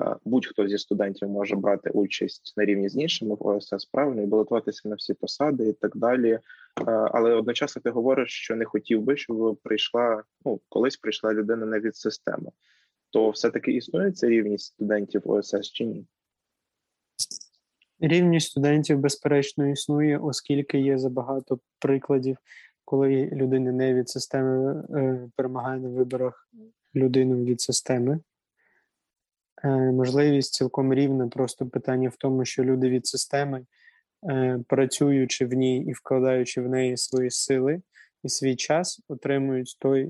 Е, 0.00 0.16
будь-хто 0.24 0.68
зі 0.68 0.78
студентів 0.78 1.28
може 1.28 1.56
брати 1.56 1.90
участь 1.90 2.54
на 2.56 2.64
рівні 2.64 2.88
з 2.88 2.96
іншими 2.96 3.34
в 3.34 3.46
ОСС 3.46 3.84
правильно 3.92 4.22
і 4.22 4.26
балотуватися 4.26 4.88
на 4.88 4.94
всі 4.94 5.14
посади 5.14 5.68
і 5.68 5.72
так 5.72 5.96
далі. 5.96 6.30
Е, 6.30 6.40
але 6.86 7.34
одночасно 7.34 7.82
ти 7.82 7.90
говориш, 7.90 8.30
що 8.30 8.56
не 8.56 8.64
хотів 8.64 9.02
би, 9.02 9.16
щоб 9.16 9.58
прийшла 9.62 10.22
ну 10.44 10.60
колись 10.68 10.96
прийшла 10.96 11.32
людина 11.32 11.66
не 11.66 11.80
від 11.80 11.96
системи. 11.96 12.50
То 13.10 13.30
все-таки 13.30 13.72
існує 13.72 14.12
ця 14.12 14.28
рівність 14.28 14.66
студентів 14.66 15.30
ОСС 15.30 15.70
чи 15.72 15.84
ні? 15.84 16.06
Рівність 18.00 18.50
студентів, 18.50 18.98
безперечно, 18.98 19.70
існує, 19.70 20.18
оскільки 20.18 20.78
є 20.78 20.98
забагато 20.98 21.58
прикладів, 21.78 22.36
коли 22.84 23.30
людина 23.32 23.72
не 23.72 23.94
від 23.94 24.08
системи 24.08 24.84
е, 24.90 25.28
перемагає 25.36 25.80
на 25.80 25.88
виборах 25.88 26.48
людину 26.94 27.44
від 27.44 27.60
системи. 27.60 28.20
Е, 29.64 29.68
можливість 29.68 30.54
цілком 30.54 30.94
рівна. 30.94 31.28
Просто 31.28 31.66
питання 31.66 32.08
в 32.08 32.16
тому, 32.16 32.44
що 32.44 32.64
люди 32.64 32.90
від 32.90 33.06
системи, 33.06 33.66
е, 34.30 34.60
працюючи 34.68 35.46
в 35.46 35.52
ній 35.52 35.84
і 35.84 35.92
вкладаючи 35.92 36.62
в 36.62 36.68
неї 36.68 36.96
свої 36.96 37.30
сили 37.30 37.82
і 38.24 38.28
свій 38.28 38.56
час, 38.56 39.00
отримують 39.08 39.76
той 39.78 40.08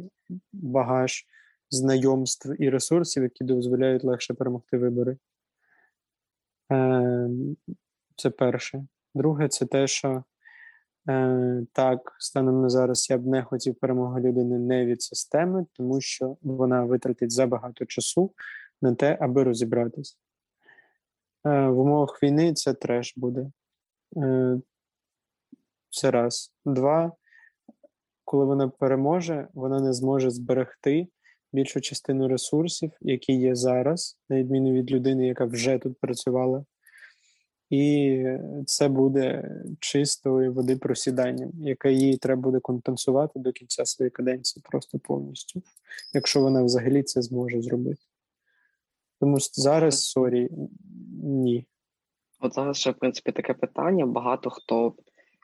багаж 0.52 1.26
знайомств 1.70 2.62
і 2.62 2.70
ресурсів, 2.70 3.22
які 3.22 3.44
дозволяють 3.44 4.04
легше 4.04 4.34
перемогти 4.34 4.78
вибори. 4.78 5.16
Е, 6.72 7.28
це 8.16 8.30
перше. 8.30 8.86
Друге, 9.14 9.48
це 9.48 9.66
те, 9.66 9.86
що 9.86 10.24
так, 11.72 12.16
станом 12.18 12.62
на 12.62 12.68
зараз 12.68 13.10
я 13.10 13.18
б 13.18 13.26
не 13.26 13.42
хотів 13.42 13.74
перемоги 13.74 14.20
людини 14.20 14.58
не 14.58 14.86
від 14.86 15.02
системи, 15.02 15.66
тому 15.72 16.00
що 16.00 16.36
вона 16.42 16.84
витратить 16.84 17.32
забагато 17.32 17.84
часу 17.84 18.32
на 18.82 18.94
те, 18.94 19.18
аби 19.20 19.44
розібратись. 19.44 20.18
Е, 21.46 21.68
в 21.68 21.78
умовах 21.78 22.22
війни 22.22 22.54
це 22.54 22.74
треш 22.74 23.14
буде. 23.16 23.50
Е, 24.16 24.60
це 25.90 26.10
раз. 26.10 26.54
Два. 26.64 27.12
Коли 28.24 28.44
вона 28.44 28.68
переможе, 28.68 29.48
вона 29.54 29.80
не 29.80 29.92
зможе 29.92 30.30
зберегти 30.30 31.08
більшу 31.52 31.80
частину 31.80 32.28
ресурсів, 32.28 32.90
які 33.00 33.32
є 33.32 33.54
зараз, 33.54 34.18
на 34.28 34.36
відміну 34.36 34.72
від 34.72 34.90
людини, 34.90 35.26
яка 35.26 35.44
вже 35.44 35.78
тут 35.78 36.00
працювала. 36.00 36.64
І 37.70 38.24
це 38.66 38.88
буде 38.88 39.54
чистої 39.80 40.48
води 40.48 40.76
просіданням, 40.76 41.50
яке 41.58 41.92
їй 41.92 42.16
треба 42.16 42.42
буде 42.42 42.60
компенсувати 42.60 43.38
до 43.38 43.52
кінця 43.52 43.84
своєї 43.84 44.10
каденції 44.10 44.62
просто 44.70 44.98
повністю, 44.98 45.62
якщо 46.14 46.40
вона 46.40 46.62
взагалі 46.62 47.02
це 47.02 47.22
зможе 47.22 47.62
зробити. 47.62 48.02
Тому 49.20 49.36
зараз 49.40 50.04
sorry, 50.04 50.48
ні. 51.22 51.66
От 52.40 52.54
зараз 52.54 52.76
ще, 52.76 52.90
в 52.90 52.94
принципі, 52.94 53.32
таке 53.32 53.54
питання. 53.54 54.06
Багато 54.06 54.50
хто 54.50 54.94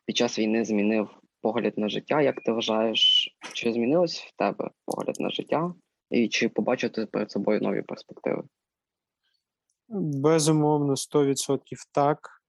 під 0.07 0.17
час 0.17 0.39
війни 0.39 0.65
змінив 0.65 1.09
погляд 1.41 1.79
на 1.79 1.89
життя. 1.89 2.23
Як 2.23 2.41
ти 2.41 2.53
вважаєш, 2.53 3.31
чи 3.53 3.73
змінилось 3.73 4.21
в 4.21 4.37
тебе 4.37 4.71
погляд 4.85 5.17
на 5.21 5.31
життя? 5.31 5.75
І 6.11 6.29
чи 6.29 6.49
побачив 6.49 6.91
ти 6.91 7.07
перед 7.07 7.31
собою 7.31 7.61
нові 7.61 7.83
перспективи? 7.83 8.43
Безумовно, 9.89 10.95
100% 10.95 11.59
так. 11.93 12.43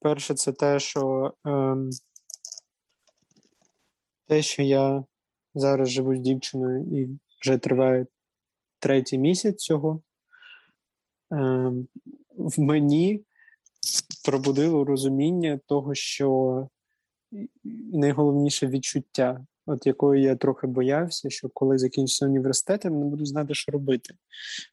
Перше, 0.00 0.34
це 0.34 0.52
те, 0.52 0.78
що 0.78 1.34
ем, 1.44 1.90
те, 4.26 4.42
що 4.42 4.62
я 4.62 5.04
зараз 5.54 5.88
живу 5.88 6.16
з 6.16 6.20
дівчиною 6.20 7.00
і 7.00 7.18
вже 7.40 7.58
триває 7.58 8.06
третій 8.78 9.18
місяць 9.18 9.56
цього. 9.56 10.02
Ем, 11.30 11.88
в 12.36 12.60
мені 12.60 13.24
пробудило 14.24 14.84
розуміння 14.84 15.60
того, 15.66 15.94
що 15.94 16.68
найголовніше 17.92 18.66
відчуття, 18.66 19.46
от 19.66 19.86
якої 19.86 20.22
я 20.22 20.36
трохи 20.36 20.66
боявся, 20.66 21.30
що 21.30 21.48
коли 21.48 21.78
закінчиться 21.78 22.26
університет, 22.26 22.84
я 22.84 22.90
не 22.90 23.04
буду 23.04 23.26
знати, 23.26 23.54
що 23.54 23.72
робити. 23.72 24.14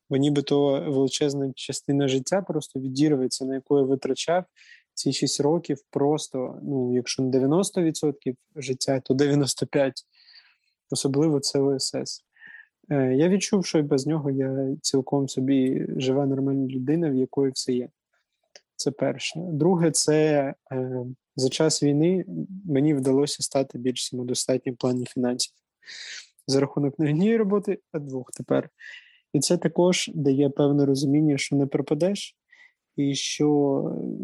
Бо 0.09 0.17
нібито 0.17 0.85
величезна 0.87 1.51
частина 1.55 2.07
життя 2.07 2.41
просто 2.41 2.79
відірветься, 2.79 3.45
на 3.45 3.55
яку 3.55 3.77
я 3.77 3.83
витрачав 3.83 4.43
ці 4.93 5.13
6 5.13 5.41
років, 5.41 5.77
просто, 5.89 6.59
ну, 6.63 6.95
якщо 6.95 7.23
не 7.23 7.39
90% 7.39 8.35
життя, 8.55 8.99
то 8.99 9.13
95%. 9.13 9.91
Особливо 10.89 11.39
це 11.39 11.59
ОСС. 11.59 12.23
Е, 12.89 13.13
я 13.15 13.29
відчув, 13.29 13.65
що 13.65 13.79
і 13.79 13.81
без 13.81 14.07
нього 14.07 14.31
я 14.31 14.75
цілком 14.81 15.27
собі 15.27 15.87
жива 15.97 16.25
нормальна 16.25 16.67
людина, 16.67 17.09
в 17.09 17.15
якої 17.15 17.51
все 17.51 17.73
є. 17.73 17.89
Це 18.75 18.91
перше. 18.91 19.39
Друге, 19.39 19.91
це 19.91 20.53
е, 20.71 21.05
за 21.37 21.49
час 21.49 21.83
війни 21.83 22.25
мені 22.65 22.93
вдалося 22.93 23.43
стати 23.43 23.77
більш 23.77 24.05
самодостатнім 24.05 24.75
в 24.75 24.77
плані 24.77 25.05
фінансів 25.05 25.53
за 26.47 26.59
рахунок 26.59 26.99
не 26.99 27.09
однієї 27.09 27.37
роботи, 27.37 27.79
а 27.91 27.99
двох 27.99 28.31
тепер. 28.31 28.69
І 29.33 29.39
це 29.39 29.57
також 29.57 30.11
дає 30.13 30.49
певне 30.49 30.85
розуміння, 30.85 31.37
що 31.37 31.55
не 31.55 31.65
пропадеш, 31.67 32.37
і 32.95 33.15
що 33.15 33.81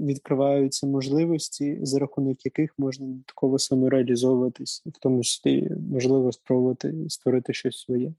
відкриваються 0.07 0.88
можливості, 0.88 1.80
за 1.82 1.99
рахунок 1.99 2.45
яких 2.45 2.74
можна 2.78 3.05
додатково 3.05 3.59
самореалізовуватись, 3.59 4.84
в 4.86 4.99
тому 4.99 5.24
числі 5.24 5.72
можливо 5.91 6.32
спробувати 6.32 6.93
створити 7.09 7.53
щось 7.53 7.80
своє. 7.80 8.14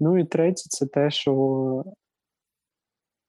Ну 0.00 0.18
і 0.18 0.24
третє, 0.24 0.62
це 0.68 0.86
те, 0.86 1.10
що 1.10 1.84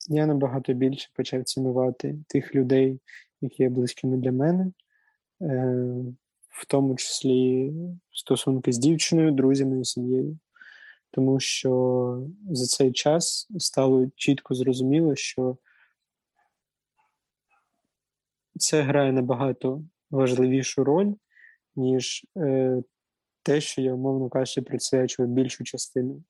я 0.08 0.26
набагато 0.26 0.74
більше 0.74 1.10
почав 1.14 1.44
цінувати 1.44 2.16
тих 2.28 2.56
людей, 2.56 3.00
які 3.42 3.64
є 3.64 3.70
близькими 3.70 4.18
для 4.18 4.32
мене, 4.32 4.72
е, 5.42 5.76
в 6.50 6.66
тому 6.68 6.96
числі 6.96 7.74
стосунки 8.12 8.72
з 8.72 8.78
дівчиною, 8.78 9.32
друзями 9.32 9.86
сім'єю. 9.86 10.38
Тому 11.12 11.40
що 11.40 12.24
за 12.52 12.66
цей 12.66 12.92
час 12.92 13.48
стало 13.58 14.08
чітко 14.16 14.56
зрозуміло, 14.56 15.16
що 15.16 15.58
це 18.58 18.82
грає 18.82 19.12
набагато 19.12 19.84
важливішу 20.12 20.84
роль, 20.84 21.14
ніж 21.76 22.26
е, 22.38 22.84
те, 23.44 23.62
що 23.62 23.82
я, 23.82 23.94
умовно 23.94 24.30
кажучи, 24.30 24.62
присвячую 24.62 25.28
більшу 25.28 25.64
частину 25.64 26.24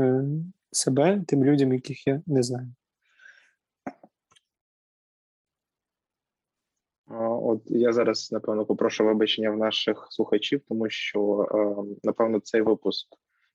Е, 0.00 0.24
себе 0.72 1.22
тим 1.26 1.44
людям, 1.44 1.72
яких 1.72 2.06
я 2.06 2.22
не 2.26 2.42
знаю. 2.42 2.72
От 7.18 7.62
я 7.66 7.92
зараз 7.92 8.32
напевно 8.32 8.64
попрошу 8.64 9.04
вибачення 9.04 9.50
в 9.50 9.56
наших 9.56 10.06
слухачів, 10.10 10.60
тому 10.68 10.90
що 10.90 11.48
е, 11.54 11.96
напевно 12.04 12.40
цей 12.40 12.60
випуск 12.60 13.06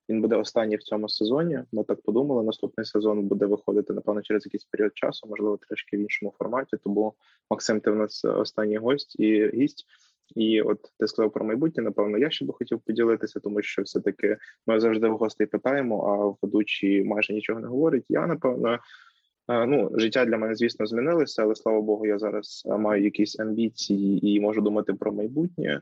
він 0.08 0.20
буде 0.20 0.36
останній 0.36 0.76
в 0.76 0.82
цьому 0.82 1.08
сезоні. 1.08 1.62
Ми 1.72 1.84
так 1.84 2.02
подумали. 2.02 2.42
Наступний 2.42 2.86
сезон 2.86 3.22
буде 3.22 3.46
виходити 3.46 3.92
напевно 3.92 4.22
через 4.22 4.46
якийсь 4.46 4.64
період 4.64 4.92
часу, 4.94 5.26
можливо, 5.28 5.58
трішки 5.68 5.96
в 5.96 6.00
іншому 6.00 6.34
форматі. 6.38 6.76
Тому 6.84 7.14
Максим, 7.50 7.80
ти 7.80 7.90
в 7.90 7.96
нас 7.96 8.24
останній 8.24 8.76
гость 8.76 9.20
і 9.20 9.50
гість. 9.54 9.86
І 10.34 10.62
от 10.62 10.92
ти 10.98 11.06
сказав 11.06 11.32
про 11.32 11.44
майбутнє. 11.44 11.82
Напевно, 11.82 12.18
я 12.18 12.30
ще 12.30 12.44
би 12.44 12.52
хотів 12.52 12.80
поділитися, 12.80 13.40
тому 13.40 13.62
що 13.62 13.82
все-таки 13.82 14.36
ми 14.66 14.80
завжди 14.80 15.08
в 15.08 15.16
гостей 15.16 15.46
питаємо, 15.46 16.06
а 16.06 16.46
ведучі 16.46 17.04
майже 17.04 17.32
нічого 17.32 17.60
не 17.60 17.68
говорить. 17.68 18.04
Я 18.08 18.26
напевно. 18.26 18.78
Ну, 19.48 19.90
життя 19.94 20.24
для 20.24 20.38
мене, 20.38 20.54
звісно, 20.54 20.86
змінилося, 20.86 21.42
але 21.42 21.54
слава 21.54 21.80
Богу, 21.80 22.06
я 22.06 22.18
зараз 22.18 22.62
маю 22.66 23.04
якісь 23.04 23.40
амбіції 23.40 24.28
і 24.28 24.40
можу 24.40 24.60
думати 24.60 24.94
про 24.94 25.12
майбутнє. 25.12 25.80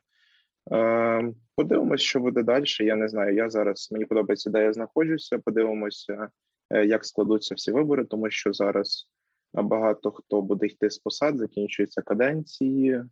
Подивимось, 1.57 2.01
що 2.01 2.21
буде 2.21 2.43
далі. 2.43 2.65
Я 2.81 2.97
не 2.97 3.09
знаю. 3.09 3.35
Я 3.35 3.51
зараз 3.51 3.89
мені 3.93 4.05
подобається, 4.05 4.51
де 4.51 4.63
я 4.63 4.73
знаходжуся. 4.73 5.39
Подивимося, 5.39 6.29
е, 6.71 6.87
як 6.87 7.05
складуться 7.05 7.55
всі 7.55 7.73
вибори, 7.73 8.05
тому 8.05 8.31
що 8.31 8.53
зараз 8.53 9.09
багато 9.53 10.11
хто 10.11 10.43
буде 10.43 10.67
йти 10.67 10.91
з 10.91 10.99
посад, 10.99 11.39
закінчуються 11.39 12.03
каденції. 12.03 13.05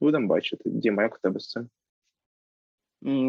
Будемо 0.00 0.26
бачити. 0.26 0.70
Діма, 0.70 1.02
як 1.02 1.14
у 1.14 1.18
тебе 1.22 1.40
з 1.40 1.48
цим? 1.50 1.68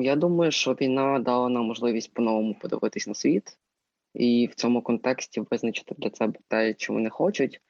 Я 0.04 0.16
думаю, 0.16 0.52
що 0.52 0.74
війна 0.74 1.20
дала 1.20 1.50
нам 1.50 1.66
можливість 1.66 2.14
по-новому 2.14 2.56
подивитись 2.62 3.08
на 3.08 3.14
світ 3.14 3.58
і 4.14 4.48
в 4.52 4.56
цьому 4.56 4.82
контексті 4.82 5.42
визначити 5.52 5.96
для 5.98 6.10
себе 6.12 6.40
те, 6.48 6.76
що 6.78 6.94
вони 6.94 7.10
хочуть. 7.10 7.62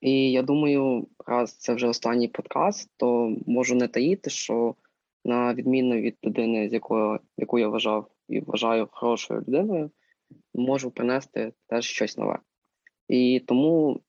І 0.00 0.32
я 0.32 0.42
думаю, 0.42 1.08
раз 1.26 1.56
це 1.56 1.74
вже 1.74 1.86
останній 1.86 2.28
подкаст, 2.28 2.90
то 2.96 3.36
можу 3.46 3.74
не 3.74 3.88
таїти, 3.88 4.30
що 4.30 4.74
на 5.24 5.54
відміну 5.54 5.96
від 5.96 6.16
людини, 6.24 6.68
з 6.68 6.72
якою 6.72 7.20
яку 7.36 7.58
я 7.58 7.68
вважав 7.68 8.10
і 8.28 8.40
вважаю 8.40 8.88
хорошою 8.92 9.40
людиною, 9.40 9.90
можу 10.54 10.90
принести 10.90 11.52
теж 11.66 11.84
щось 11.84 12.18
нове. 12.18 12.38
І 13.08 13.42
тому 13.46 14.00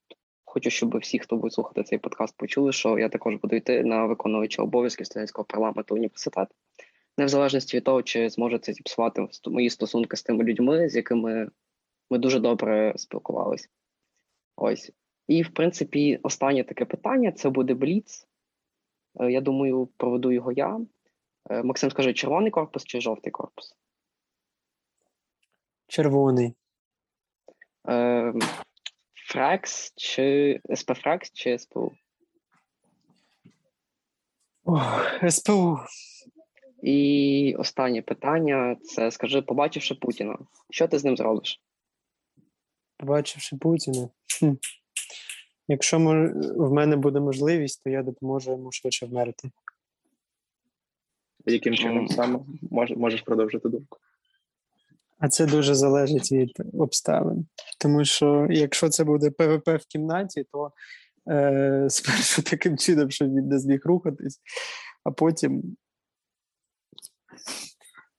хочу, 0.46 0.70
щоб 0.70 0.98
всі, 0.98 1.20
хто 1.20 1.36
буде 1.36 1.54
слухати 1.54 1.84
цей 1.84 2.00
подкаст, 2.00 2.38
почули, 2.38 2.72
що 2.72 3.00
я 3.00 3.10
також 3.10 3.36
буду 3.36 3.56
йти 3.56 3.84
на 3.84 4.06
виконувача 4.06 4.64
обов'язків 4.64 5.06
студентського 5.06 5.46
парламенту 5.46 5.96
університету, 5.96 6.56
не 7.18 7.26
в 7.26 7.30
залежності 7.30 7.78
від 7.78 7.84
того, 7.84 8.04
чи 8.04 8.30
зможе 8.30 8.60
зіпсувати 8.64 9.28
мої 9.48 9.70
стосунки 9.70 10.18
з 10.18 10.24
тими 10.24 10.44
людьми, 10.44 10.90
з 10.90 10.96
якими 10.96 11.50
ми 12.10 12.18
дуже 12.18 12.40
добре 12.40 12.94
спілкувалися. 12.96 13.70
Ось. 14.56 14.92
І, 15.28 15.42
в 15.42 15.50
принципі, 15.50 16.20
останнє 16.24 16.64
таке 16.64 16.86
питання 16.86 17.32
це 17.32 17.50
буде 17.50 17.74
Бліц. 17.74 18.28
Е, 19.20 19.32
я 19.32 19.42
думаю, 19.42 19.90
проведу 19.98 20.32
його 20.32 20.52
я. 20.52 20.80
Е, 21.50 21.64
Максим, 21.64 21.92
скажи, 21.92 22.14
червоний 22.14 22.52
корпус 22.52 22.86
чи 22.86 23.02
жовтий 23.02 23.32
корпус? 23.32 23.76
Червоний. 25.88 26.54
Е, 27.90 28.34
Фрекс 29.14 29.94
чи 29.96 30.60
СП 30.76 30.94
Фрекс 30.94 31.32
чи 31.32 31.60
СПУ? 31.60 31.92
Ох, 34.64 35.20
СПУ. 35.30 35.80
І 36.84 37.56
останнє 37.60 38.02
питання: 38.02 38.76
це 38.76 39.12
скажи, 39.12 39.42
побачивши 39.42 39.96
Путіна, 39.96 40.38
що 40.70 40.88
ти 40.88 41.00
з 41.00 41.06
ним 41.06 41.18
зробиш? 41.18 41.62
Побачивши 42.98 43.58
Путіна. 43.58 44.10
Хм. 44.40 44.54
Якщо 45.68 45.98
в 46.56 46.74
мене 46.74 46.96
буде 46.96 47.20
можливість, 47.20 47.84
то 47.84 47.90
я 47.90 48.04
допоможу 48.04 48.52
йому 48.52 48.72
швидше 48.72 49.06
вмерти. 49.06 49.52
Яким 51.46 51.76
чином 51.76 52.08
саме 52.08 52.40
можеш 52.96 53.22
продовжити 53.22 53.70
думку? 53.70 53.98
А 55.20 55.30
це 55.30 55.46
дуже 55.46 55.76
залежить 55.76 56.32
від 56.32 56.52
обставин. 56.74 57.48
Тому 57.80 58.06
що 58.06 58.48
якщо 58.50 58.90
це 58.90 59.04
буде 59.04 59.32
ПВП 59.32 59.68
в 59.68 59.86
кімнаті, 59.88 60.46
то 60.52 60.72
е, 61.30 61.88
спершу 61.90 62.44
таким 62.50 62.78
чином, 62.78 63.12
що 63.12 63.26
він 63.26 63.48
не 63.48 63.60
зміг 63.60 63.80
рухатись, 63.86 64.40
а 65.04 65.12
потім 65.12 65.78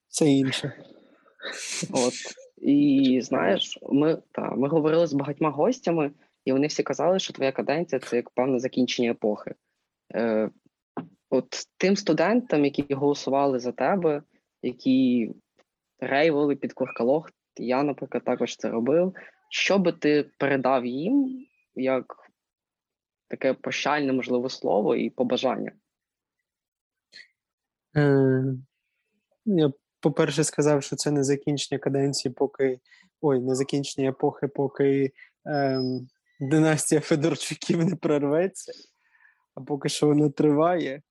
це 0.07 0.25
інше. 0.25 0.83
От. 1.91 2.13
І 2.57 3.19
знаєш, 3.23 3.79
ми 3.89 4.21
та, 4.31 4.51
ми 4.51 4.67
говорили 4.67 5.07
з 5.07 5.13
багатьма 5.13 5.49
гостями, 5.49 6.11
і 6.45 6.51
вони 6.51 6.67
всі 6.67 6.83
казали, 6.83 7.19
що 7.19 7.33
твоя 7.33 7.51
каденція 7.51 7.99
це 7.99 8.15
як 8.15 8.29
певне 8.29 8.59
закінчення 8.59 9.11
епохи. 9.11 9.55
Е, 10.15 10.49
От 11.29 11.47
тим 11.77 11.95
студентам, 11.95 12.65
які 12.65 12.93
голосували 12.93 13.59
за 13.59 13.71
тебе, 13.71 14.21
які 14.61 15.31
рейвали 15.99 16.55
під 16.55 16.73
куркалох, 16.73 17.31
я, 17.57 17.83
наприклад, 17.83 18.23
також 18.23 18.55
це 18.55 18.69
робив. 18.69 19.15
Що 19.49 19.79
би 19.79 19.91
ти 19.91 20.29
передав 20.37 20.85
їм 20.85 21.45
як 21.75 22.31
таке 23.27 23.53
прощальне, 23.53 24.13
можливе 24.13 24.49
слово 24.49 24.95
і 24.95 25.09
побажання? 25.09 25.71
Е, 27.95 28.43
Я, 29.45 29.71
по-перше, 29.99 30.43
сказав, 30.43 30.83
що 30.83 30.95
це 30.95 31.11
не 31.11 31.23
закінчення 31.23 31.79
каденції, 31.79 32.33
поки 32.33 32.79
ой, 33.21 33.39
не 33.39 33.55
закінчення 33.55 34.09
епохи, 34.09 34.47
поки 34.47 35.11
е, 35.47 35.81
династія 36.39 37.01
Федорчуків 37.01 37.85
не 37.85 37.95
прорветься, 37.95 38.71
а 39.55 39.61
поки 39.61 39.89
що 39.89 40.07
вона 40.07 40.29
триває 40.29 41.01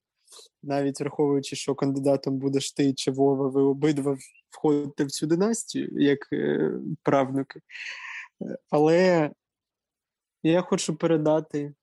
навіть 0.62 1.00
враховуючи, 1.00 1.56
що 1.56 1.74
кандидатом 1.74 2.38
будеш 2.38 2.72
ти 2.72 2.94
чи 2.94 3.10
Вова, 3.10 3.48
ви 3.48 3.62
обидва 3.62 4.16
входите 4.50 5.04
в 5.04 5.10
цю 5.10 5.26
династію 5.26 5.88
як 5.92 6.32
е, 6.32 6.72
правнуки. 7.02 7.60
Але 8.70 9.30
я 10.42 10.62
хочу 10.62 10.96
передати 10.96 11.74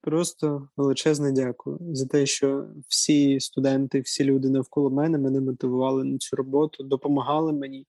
просто 0.00 0.68
величезне 0.76 1.32
дякую 1.32 1.78
за 1.80 2.06
те, 2.06 2.26
що 2.26 2.66
всі 2.88 3.40
студенти, 3.40 4.00
всі 4.00 4.24
люди 4.24 4.50
навколо 4.50 4.90
мене 4.90 5.18
мене 5.18 5.40
мотивували 5.40 6.04
на 6.04 6.18
цю 6.18 6.36
роботу, 6.36 6.84
допомагали 6.84 7.52
мені. 7.52 7.86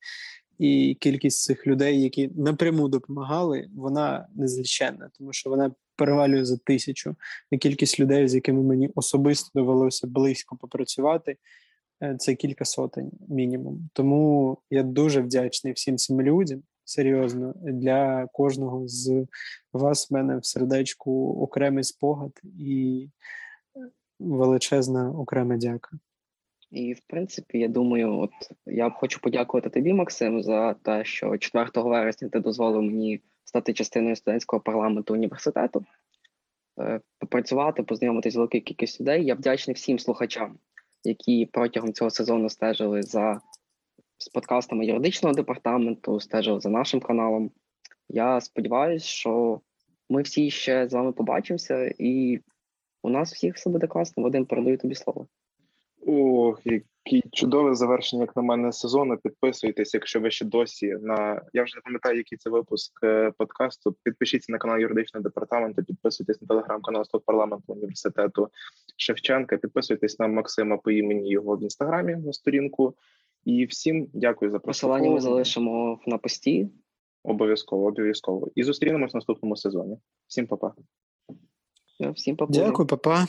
І 0.59 0.97
кількість 0.99 1.43
цих 1.43 1.68
людей, 1.68 2.01
які 2.01 2.28
напряму 2.36 2.88
допомагали, 2.88 3.68
вона 3.76 4.28
незліченна, 4.36 5.09
тому 5.18 5.34
що 5.34 5.49
вона 5.49 5.72
перевалює 5.95 6.45
за 6.45 6.57
тисячу. 6.57 7.16
І 7.51 7.57
кількість 7.57 7.99
людей, 7.99 8.28
з 8.28 8.36
якими 8.36 8.64
мені 8.64 8.89
особисто 8.95 9.51
довелося 9.55 10.07
близько 10.07 10.55
попрацювати, 10.55 11.38
е, 12.03 12.16
це 12.20 12.36
кілька 12.36 12.66
сотень 12.66 13.12
мінімум. 13.30 13.89
Тому 13.93 14.57
я 14.70 14.84
дуже 14.84 15.22
вдячний 15.22 15.74
всім 15.74 15.97
цим 15.97 16.22
людям. 16.22 16.64
Серйозно, 16.92 17.54
для 17.56 18.28
кожного 18.28 18.88
з 18.88 19.28
вас 19.74 20.12
в 20.12 20.14
мене 20.14 20.38
в 20.38 20.46
сердечку 20.46 21.42
окремий 21.42 21.84
спогад 21.84 22.42
і 22.60 23.08
величезна 24.20 25.12
окрема 25.12 25.58
дяка. 25.58 25.89
І, 26.72 26.94
в 26.94 27.00
принципі, 27.08 27.58
я 27.60 27.68
думаю, 27.68 28.20
от 28.20 28.32
я 28.66 28.89
хочу 28.89 29.22
подякувати 29.22 29.70
тобі, 29.70 29.94
Максим, 29.94 30.44
за 30.44 30.74
те, 30.74 31.04
що 31.06 31.38
4 31.38 31.70
вересня 31.76 32.30
ти 32.30 32.39
дозволив 32.39 32.82
мені 32.82 33.22
стати 33.44 33.74
частиною 33.74 34.16
студентського 34.16 34.60
парламенту 34.60 35.14
університету, 35.14 35.86
е, 36.80 37.02
попрацювати, 37.20 37.84
познайомитися 37.84 38.34
з 38.34 38.36
великою 38.36 38.64
кількістю 38.64 39.04
людей. 39.04 39.26
Я 39.26 39.36
вдячний 39.36 39.74
всім 39.74 40.00
слухачам, 40.00 40.58
які 41.04 41.50
протягом 41.54 41.94
цього 41.94 42.10
сезону 42.10 42.50
стежили 42.50 43.04
за 43.04 43.42
з 44.22 44.30
подкастами 44.30 44.86
юридичного 44.86 45.36
департаменту, 45.36 46.19
стежили 46.19 46.59
за 46.59 46.69
нашим 46.69 46.99
каналом. 46.99 47.51
Я 48.09 48.41
сподіваюся, 48.41 49.05
що 49.05 49.61
ми 50.09 50.22
всі 50.22 50.51
ще 50.51 50.89
з 50.89 50.93
вами 50.93 51.11
побачимося, 51.11 51.93
і 51.99 52.39
у 53.03 53.09
нас 53.09 53.34
всіх 53.34 53.55
все 53.55 53.69
буде 53.69 53.88
класно. 53.88 54.24
Вадим, 54.24 54.45
передаю 54.45 54.78
тобі 54.78 54.95
слово. 54.95 55.28
Ох, 56.07 56.61
який 56.65 57.24
чудове 57.32 57.76
завершення, 57.76 58.22
як 58.22 58.36
на 58.36 58.41
мене, 58.41 58.72
сезону. 58.72 59.17
Підписуйтесь, 59.17 59.93
якщо 59.93 60.19
ви 60.19 60.32
ще 60.32 60.45
досі 60.45 60.95
на 61.01 61.41
я 61.53 61.63
вже 61.63 61.76
не 61.76 61.82
пам'ятаю, 61.82 62.17
який 62.17 62.38
це 62.38 62.49
випуск 62.49 63.03
е, 63.03 63.32
подкасту. 63.38 63.95
Підпишіться 64.03 64.51
на 64.51 64.57
канал 64.57 64.80
юридичного 64.80 65.24
департаменту, 65.24 65.84
підписуйтесь 65.84 66.41
на 66.41 66.47
телеграм-канал 66.47 67.05
Стоп 67.05 67.26
парламенту 67.26 67.74
університету 67.74 68.49
Шевченка. 68.97 69.57
Підписуйтесь 69.57 70.19
на 70.19 70.28
Максима 70.28 70.78
по 70.78 70.91
імені 70.91 71.30
його 71.30 71.57
в 71.57 71.63
інстаграмі 71.63 72.15
на 72.15 72.34
сторінку. 72.34 72.95
І 73.46 73.66
всім 73.66 74.08
дякую 74.14 74.52
за 74.52 74.60
Посилання 74.60 75.10
ми 75.10 75.22
залишимо 75.22 76.00
на 76.08 76.18
пості. 76.18 76.70
Обов'язково, 77.24 77.88
обов'язково. 77.88 78.48
І 78.56 78.64
зустрінемось 78.64 79.14
в 79.14 79.16
наступному 79.16 79.56
сезоні. 79.56 79.98
Всім 80.28 80.48
па-па. 80.48 80.74
Всім 82.14 82.36
па-па. 82.36 82.54
Дякую, 82.54 82.88
папа. 82.88 83.28